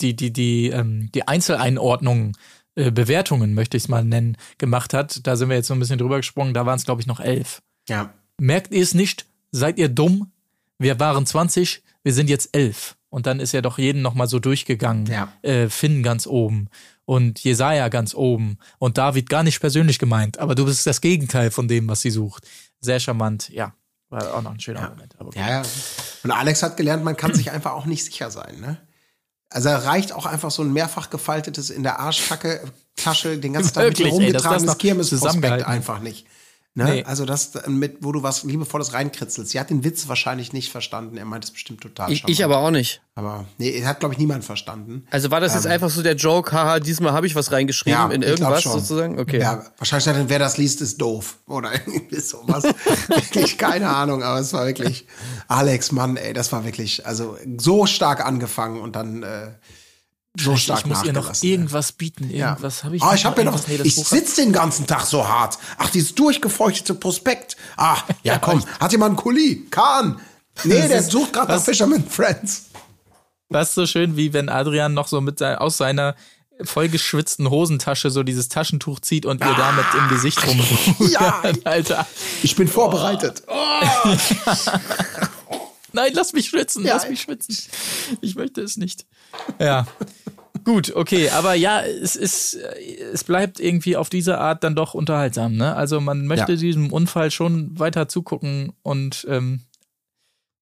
[0.02, 2.36] die, die, die, ähm, die Einzeleinordnungen,
[2.74, 5.80] äh, Bewertungen, möchte ich es mal nennen, gemacht hat, da sind wir jetzt so ein
[5.80, 7.62] bisschen drüber gesprungen, da waren es, glaube ich, noch elf.
[7.88, 8.12] Ja.
[8.38, 9.24] Merkt ihr es nicht?
[9.52, 10.30] Seid ihr dumm?
[10.78, 12.94] Wir waren 20, wir sind jetzt elf.
[13.08, 15.06] Und dann ist er doch jeden nochmal so durchgegangen.
[15.06, 15.32] Ja.
[15.40, 16.68] Äh, Finn ganz oben
[17.06, 21.50] und Jesaja ganz oben und David gar nicht persönlich gemeint, aber du bist das Gegenteil
[21.50, 22.48] von dem, was sie sucht.
[22.84, 23.74] Sehr charmant, ja.
[24.10, 25.14] War auch noch ein schöner Moment.
[25.18, 25.36] Aber gut.
[25.36, 25.62] Ja, ja.
[26.22, 28.78] Und Alex hat gelernt, man kann sich einfach auch nicht sicher sein, ne?
[29.50, 32.60] Also reicht auch einfach so ein mehrfach gefaltetes in der Arschkacke
[32.96, 36.26] Tasche den ganzen Tag mit dir Wirklich, das rumgetragenes Kirmesprospekt einfach nicht.
[36.76, 36.84] Ne?
[36.84, 37.04] Nee.
[37.04, 39.52] Also das mit, wo du was liebevolles reinkritzelst.
[39.52, 41.16] Sie hat den Witz wahrscheinlich nicht verstanden.
[41.16, 43.00] Er meint es bestimmt total Ich, ich aber auch nicht.
[43.14, 45.06] Aber nee, hat glaube ich niemand verstanden.
[45.12, 48.22] Also war das jetzt einfach so der Joke, haha, diesmal habe ich was reingeschrieben in
[48.22, 48.30] Ähm.
[48.30, 49.20] ich glaub irgendwas sozusagen?
[49.20, 49.38] Okay.
[49.38, 51.38] Ja, wahrscheinlich hat er, wer das liest, ist doof.
[51.46, 52.64] Oder irgendwie sowas.
[53.06, 55.06] wirklich, keine Ahnung, aber es war wirklich,
[55.46, 59.52] Alex, Mann, ey, das war wirklich, also so stark angefangen und dann äh,
[60.36, 62.28] so stark ich muss ihr noch irgendwas bieten.
[62.30, 65.26] Irgendwas habe ich Ah, ich habe mir noch, nee, ich sitze den ganzen Tag so
[65.28, 65.58] hart.
[65.78, 67.56] Ach, dieses durchgefeuchtete Prospekt.
[67.76, 69.66] Ah, ja komm, hat jemand einen Kuli?
[69.70, 70.20] Kahn.
[70.64, 72.66] Nee, der sucht gerade nach Fisherman Friends.
[73.48, 76.14] Was so schön, wie wenn Adrian noch so mit sein, aus seiner
[76.62, 80.60] vollgeschwitzten Hosentasche so dieses Taschentuch zieht und ihr damit im Gesicht rum.
[81.10, 81.42] Ja.
[81.64, 82.06] Alter.
[82.42, 83.42] Ich bin vorbereitet.
[85.92, 86.94] Nein, lass mich schwitzen, Ja.
[86.94, 87.56] lass mich schwitzen.
[88.20, 89.06] Ich möchte es nicht.
[89.60, 89.86] Ja.
[90.64, 95.56] Gut, okay, aber ja, es ist, es bleibt irgendwie auf diese Art dann doch unterhaltsam,
[95.56, 95.76] ne?
[95.76, 96.58] Also man möchte Ja.
[96.58, 99.60] diesem Unfall schon weiter zugucken und ähm,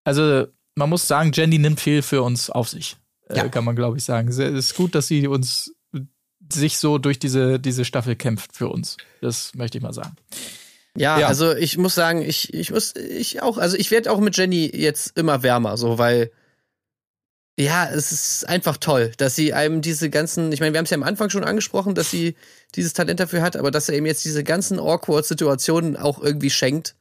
[0.04, 2.98] also man muss sagen, Jenny nimmt viel für uns auf sich,
[3.30, 3.50] äh, Ja.
[3.50, 4.28] kann man glaube ich sagen.
[4.30, 5.74] Es ist gut, dass sie uns
[6.52, 8.98] sich so durch diese, diese Staffel kämpft für uns.
[9.22, 10.16] Das möchte ich mal sagen.
[10.98, 11.28] Ja, Ja.
[11.28, 14.70] also ich muss sagen, ich, ich muss, ich auch, also ich werde auch mit Jenny
[14.74, 16.32] jetzt immer wärmer, so, weil
[17.62, 20.92] ja, es ist einfach toll, dass sie einem diese ganzen, ich meine, wir haben es
[20.92, 22.36] ja am Anfang schon angesprochen, dass sie
[22.76, 26.50] dieses Talent dafür hat, aber dass er eben jetzt diese ganzen awkward Situationen auch irgendwie
[26.50, 26.96] schenkt,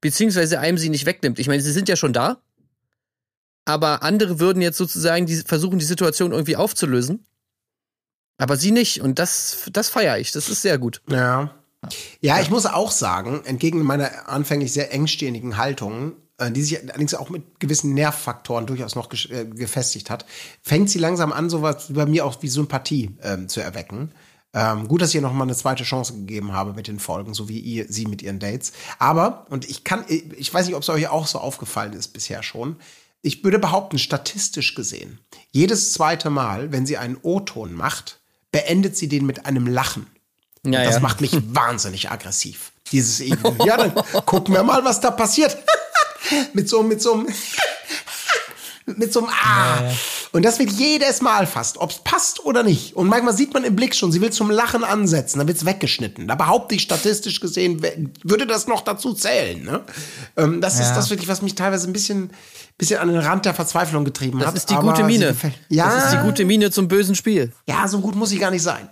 [0.00, 1.38] beziehungsweise einem sie nicht wegnimmt.
[1.38, 2.40] Ich meine, sie sind ja schon da,
[3.64, 7.26] aber andere würden jetzt sozusagen die, versuchen, die Situation irgendwie aufzulösen.
[8.38, 9.00] Aber sie nicht.
[9.00, 10.32] Und das, das feiere ich.
[10.32, 11.00] Das ist sehr gut.
[11.08, 11.54] Ja.
[12.20, 16.12] Ja, ich muss auch sagen, entgegen meiner anfänglich sehr engstehenden Haltung,
[16.50, 20.24] die sich allerdings auch mit gewissen Nervfaktoren durchaus noch äh, gefestigt hat,
[20.62, 24.12] fängt sie langsam an, sowas bei mir auch wie Sympathie ähm, zu erwecken.
[24.54, 27.32] Ähm, gut, dass ich ihr noch mal eine zweite Chance gegeben habe mit den Folgen,
[27.32, 28.72] so wie ihr, sie mit ihren Dates.
[28.98, 32.42] Aber, und ich kann, ich weiß nicht, ob es euch auch so aufgefallen ist bisher
[32.42, 32.76] schon,
[33.22, 35.20] ich würde behaupten, statistisch gesehen,
[35.52, 38.20] jedes zweite Mal, wenn sie einen O-Ton macht,
[38.50, 40.06] beendet sie den mit einem Lachen.
[40.64, 41.00] Ja, Das ja.
[41.00, 42.72] macht mich wahnsinnig aggressiv.
[42.90, 43.94] Dieses eben, ja, dann
[44.26, 45.56] gucken wir mal, was da passiert.
[46.52, 47.26] Mit so, mit so einem,
[48.86, 49.82] mit so einem Ah.
[50.32, 52.96] Und das wird jedes Mal fast, ob es passt oder nicht.
[52.96, 56.26] Und manchmal sieht man im Blick schon, sie will zum Lachen ansetzen, dann wird's weggeschnitten.
[56.26, 57.82] Da behaupte ich statistisch gesehen,
[58.24, 59.62] würde das noch dazu zählen.
[59.62, 59.82] Ne?
[60.38, 60.94] Ähm, das ist Ja.
[60.96, 62.30] das wirklich, was mich teilweise ein bisschen,
[62.78, 64.56] bisschen an den Rand der Verzweiflung getrieben Das hat.
[64.56, 65.36] ist die aber gute sie Mine.
[65.68, 67.52] Ja, Das ist die gute Mine zum bösen Spiel.
[67.68, 68.88] ja, so gut muss ich gar nicht sein.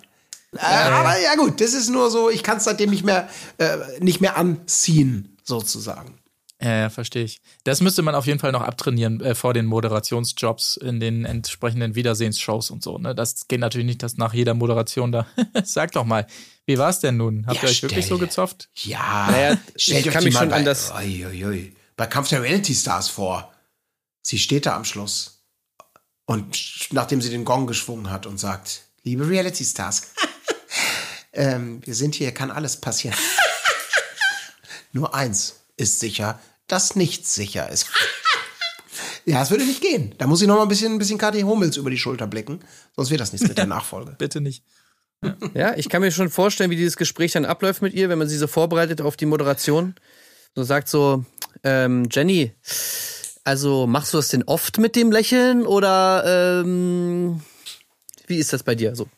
[0.54, 3.78] Äh, aber ja gut, das ist nur so, ich kann es seitdem nicht mehr, äh,
[4.00, 6.18] nicht mehr anziehen, sozusagen.
[6.62, 7.40] Ja, ja, verstehe ich.
[7.64, 11.94] Das müsste man auf jeden Fall noch abtrainieren äh, vor den Moderationsjobs in den entsprechenden
[11.94, 12.98] Wiedersehensshows und so.
[12.98, 13.14] Ne?
[13.14, 15.26] Das geht natürlich nicht, dass nach jeder Moderation da.
[15.64, 16.26] Sag doch mal,
[16.66, 17.46] wie war es denn nun?
[17.46, 18.68] Habt Ja, ihr euch wirklich so gezofft?
[18.76, 21.76] Ja, Naja, stellt ich euch kann mich mal schon bei, an das- Ui, ui, ui.
[21.96, 23.52] bei Kampf der Reality Stars vor.
[24.22, 25.42] Sie steht da am Schluss
[26.26, 26.58] und
[26.92, 30.08] nachdem sie den Gong geschwungen hat und sagt, liebe Reality Stars,
[31.32, 33.16] ähm, wir sind hier, kann alles passieren.
[34.92, 36.38] Nur eins ist sicher,
[36.72, 37.86] dass nichts sicher ist.
[39.24, 40.14] ja, es würde nicht gehen.
[40.18, 42.60] Da muss ich noch mal ein bisschen, ein bisschen Kathi Hummels über die Schulter blicken,
[42.96, 44.14] sonst wird das nichts mit der Nachfolge.
[44.18, 44.64] Bitte nicht.
[45.52, 48.28] Ja, ich kann mir schon vorstellen, wie dieses Gespräch dann abläuft mit ihr, wenn man
[48.28, 49.94] sie so vorbereitet auf die Moderation.
[50.54, 51.24] So sagt so,
[51.62, 52.52] ähm, Jenny,
[53.44, 57.42] also machst du das denn oft mit dem Lächeln oder ähm,
[58.26, 59.08] wie ist das bei dir so?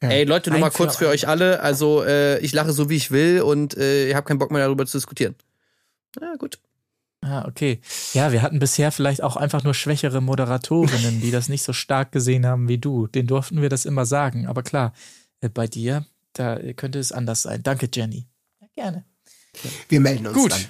[0.00, 1.60] Ey, Leute, nur mal kurz für für euch alle.
[1.60, 4.64] Also, äh, ich lache so, wie ich will und äh, ihr habt keinen Bock mehr
[4.64, 5.34] darüber zu diskutieren.
[6.20, 6.58] Ja, gut.
[7.22, 7.80] Ah, okay.
[8.14, 12.12] Ja, wir hatten bisher vielleicht auch einfach nur schwächere Moderatorinnen, die das nicht so stark
[12.12, 13.06] gesehen haben wie du.
[13.08, 14.46] Den durften wir das immer sagen.
[14.46, 14.94] Aber klar,
[15.40, 17.62] äh, bei dir, da könnte es anders sein.
[17.62, 18.26] Danke, Jenny.
[18.60, 19.04] Ja, gerne.
[19.88, 20.52] Wir melden uns Gut.
[20.52, 20.64] dann.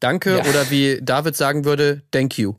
[0.00, 0.44] Danke Ja.
[0.44, 2.54] oder wie David sagen würde, thank you.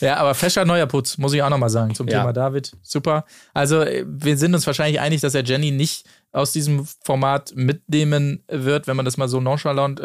[0.00, 2.18] Ja, aber fescher neuer Putz, muss ich auch nochmal sagen zum Ja.
[2.18, 2.72] Thema David.
[2.82, 3.24] Super.
[3.54, 8.42] Also, äh, wir sind uns wahrscheinlich einig, dass er Jenny nicht aus diesem Format mitnehmen
[8.48, 10.00] wird, wenn man das mal so nonchalant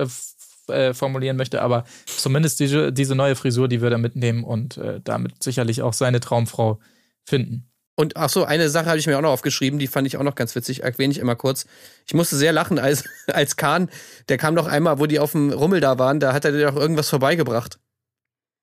[0.69, 1.61] äh, formulieren möchte.
[1.61, 5.93] Aber zumindest diese, diese neue Frisur, die wird er mitnehmen und äh, damit sicherlich auch
[5.93, 6.79] seine Traumfrau
[7.25, 7.69] finden.
[7.99, 10.23] Und ach so, eine Sache habe ich mir auch noch aufgeschrieben, die fand ich auch
[10.23, 11.65] noch ganz witzig, erwähne ich immer kurz.
[12.05, 13.89] Ich musste sehr lachen, als, als Kahn,
[14.29, 16.67] der kam doch einmal, wo die auf dem Rummel da waren, da hat er dir
[16.67, 17.79] doch irgendwas vorbeigebracht.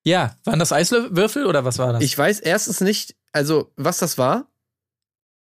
[0.04, 2.02] Ja, waren das Eiswürfel oder was war das?
[2.02, 4.46] Ich weiß erstens nicht, also was das war.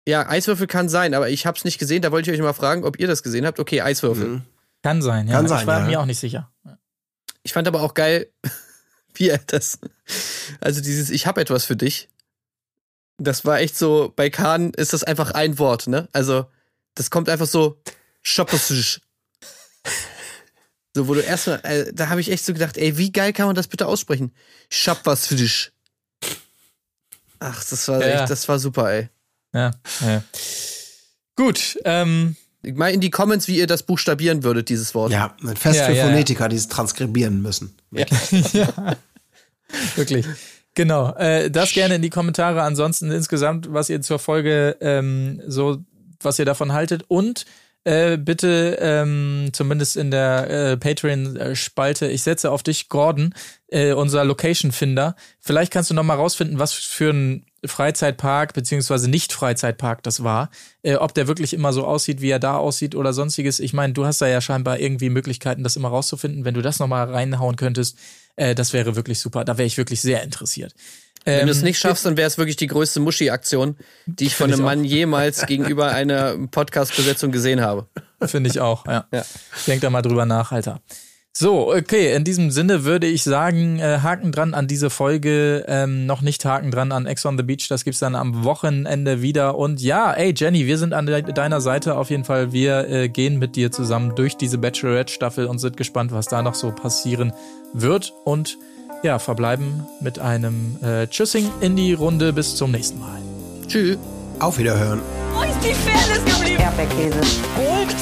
[0.07, 2.53] Ja, Eiswürfel kann sein, aber ich habe es nicht gesehen, da wollte ich euch mal
[2.53, 3.59] fragen, ob ihr das gesehen habt.
[3.59, 4.27] Okay, Eiswürfel.
[4.27, 4.41] Mhm.
[4.88, 5.33] Kann sein, ja.
[5.33, 5.85] Kann sein, ich war ja.
[5.85, 6.49] mir auch nicht sicher.
[7.43, 8.31] Ich fand aber auch geil,
[9.15, 9.79] wie er das,
[10.61, 12.07] also dieses Ich hab etwas für dich.
[13.17, 16.07] Das war echt so, bei Kahn ist das einfach ein Wort, ne?
[16.13, 16.45] Also,
[16.95, 17.81] das kommt einfach so,
[18.21, 19.01] Schoppesisch.
[20.95, 23.47] So, wo du erstmal, äh, da habe ich echt so gedacht, ey, wie geil kann
[23.47, 24.33] man das bitte aussprechen?
[24.69, 25.71] Ich hab was für dich.
[27.39, 28.21] Ach, das war Ja.
[28.21, 29.09] echt, das war super, ey.
[29.53, 29.71] Ja,
[30.01, 30.23] ja.
[31.35, 32.35] Gut, ähm,
[32.74, 35.11] Mal in die Comments, wie ihr das buchstabieren würdet, dieses Wort.
[35.11, 36.05] Ja, ein Fest Ja, für ja, ja.
[36.05, 37.76] Phonetiker, die es transkribieren müssen.
[37.91, 38.68] ja,
[39.95, 40.26] wirklich.
[40.76, 41.15] Genau.
[41.15, 42.61] Äh, das gerne in die Kommentare.
[42.61, 45.80] Ansonsten insgesamt, was ihr zur Folge ähm, so,
[46.22, 47.03] was ihr davon haltet.
[47.07, 47.45] Und
[47.84, 53.34] äh, bitte ähm, zumindest in der äh, Patreon-Spalte, ich setze auf dich, Gordon,
[53.70, 55.15] äh, unser Location-Finder.
[55.39, 60.49] Vielleicht kannst du noch mal rausfinden, was für ein Freizeitpark beziehungsweise nicht Freizeitpark das war,
[60.84, 63.59] äh, ob der wirklich immer so aussieht, wie er da aussieht oder sonstiges.
[63.59, 66.45] Ich meine, du hast da ja scheinbar irgendwie Möglichkeiten, das immer rauszufinden.
[66.45, 67.97] Wenn du das nochmal reinhauen könntest,
[68.36, 69.45] äh, das wäre wirklich super.
[69.45, 70.74] Da wäre ich wirklich sehr interessiert.
[71.26, 74.36] Wenn du es Ähm, nicht schaffst, dann wäre es wirklich die größte Muschi-Aktion, die ich
[74.38, 77.88] von einem ich Mann jemals gegenüber einer Podcast-Besetzung gesehen habe.
[78.22, 79.05] Finde ich auch, ja.
[79.11, 79.26] Ja.
[79.68, 80.80] Denk da mal drüber nach, Alter.
[81.39, 86.07] So, okay, in diesem Sinne würde ich sagen, äh, Haken dran an diese Folge, ähm,
[86.07, 89.55] noch nicht Haken dran an Ex on the Beach, das gibt's dann am Wochenende wieder.
[89.55, 92.53] Und ja, ey Jenny, wir sind an de deiner Seite auf jeden Fall.
[92.53, 96.55] Wir äh, gehen mit dir zusammen durch diese Bachelorette-Staffel und sind gespannt, was da noch
[96.55, 97.31] so passieren
[97.71, 98.13] wird.
[98.23, 98.57] Und
[99.03, 102.33] ja, verbleiben mit einem äh, Tschüssing in die Runde.
[102.33, 103.21] Bis zum nächsten Mal.
[103.67, 103.99] Tschüss.
[104.39, 105.01] Auf Wiederhören.
[105.35, 106.63] Wo ist die Fairness geblieben?
[106.63, 107.19] Erdbeerkäse.
[107.55, 107.95] Gold.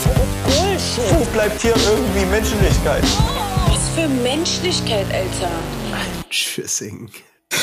[0.98, 3.04] Wo bleibt hier irgendwie Menschlichkeit?
[3.68, 5.52] Was für Menschlichkeit, Alter.
[6.30, 7.12] Tschüssing.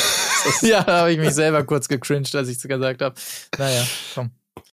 [0.61, 3.15] ja, da habe ich mich selber kurz gecringed, als ich es gesagt habe.
[3.57, 4.29] Naja, komm.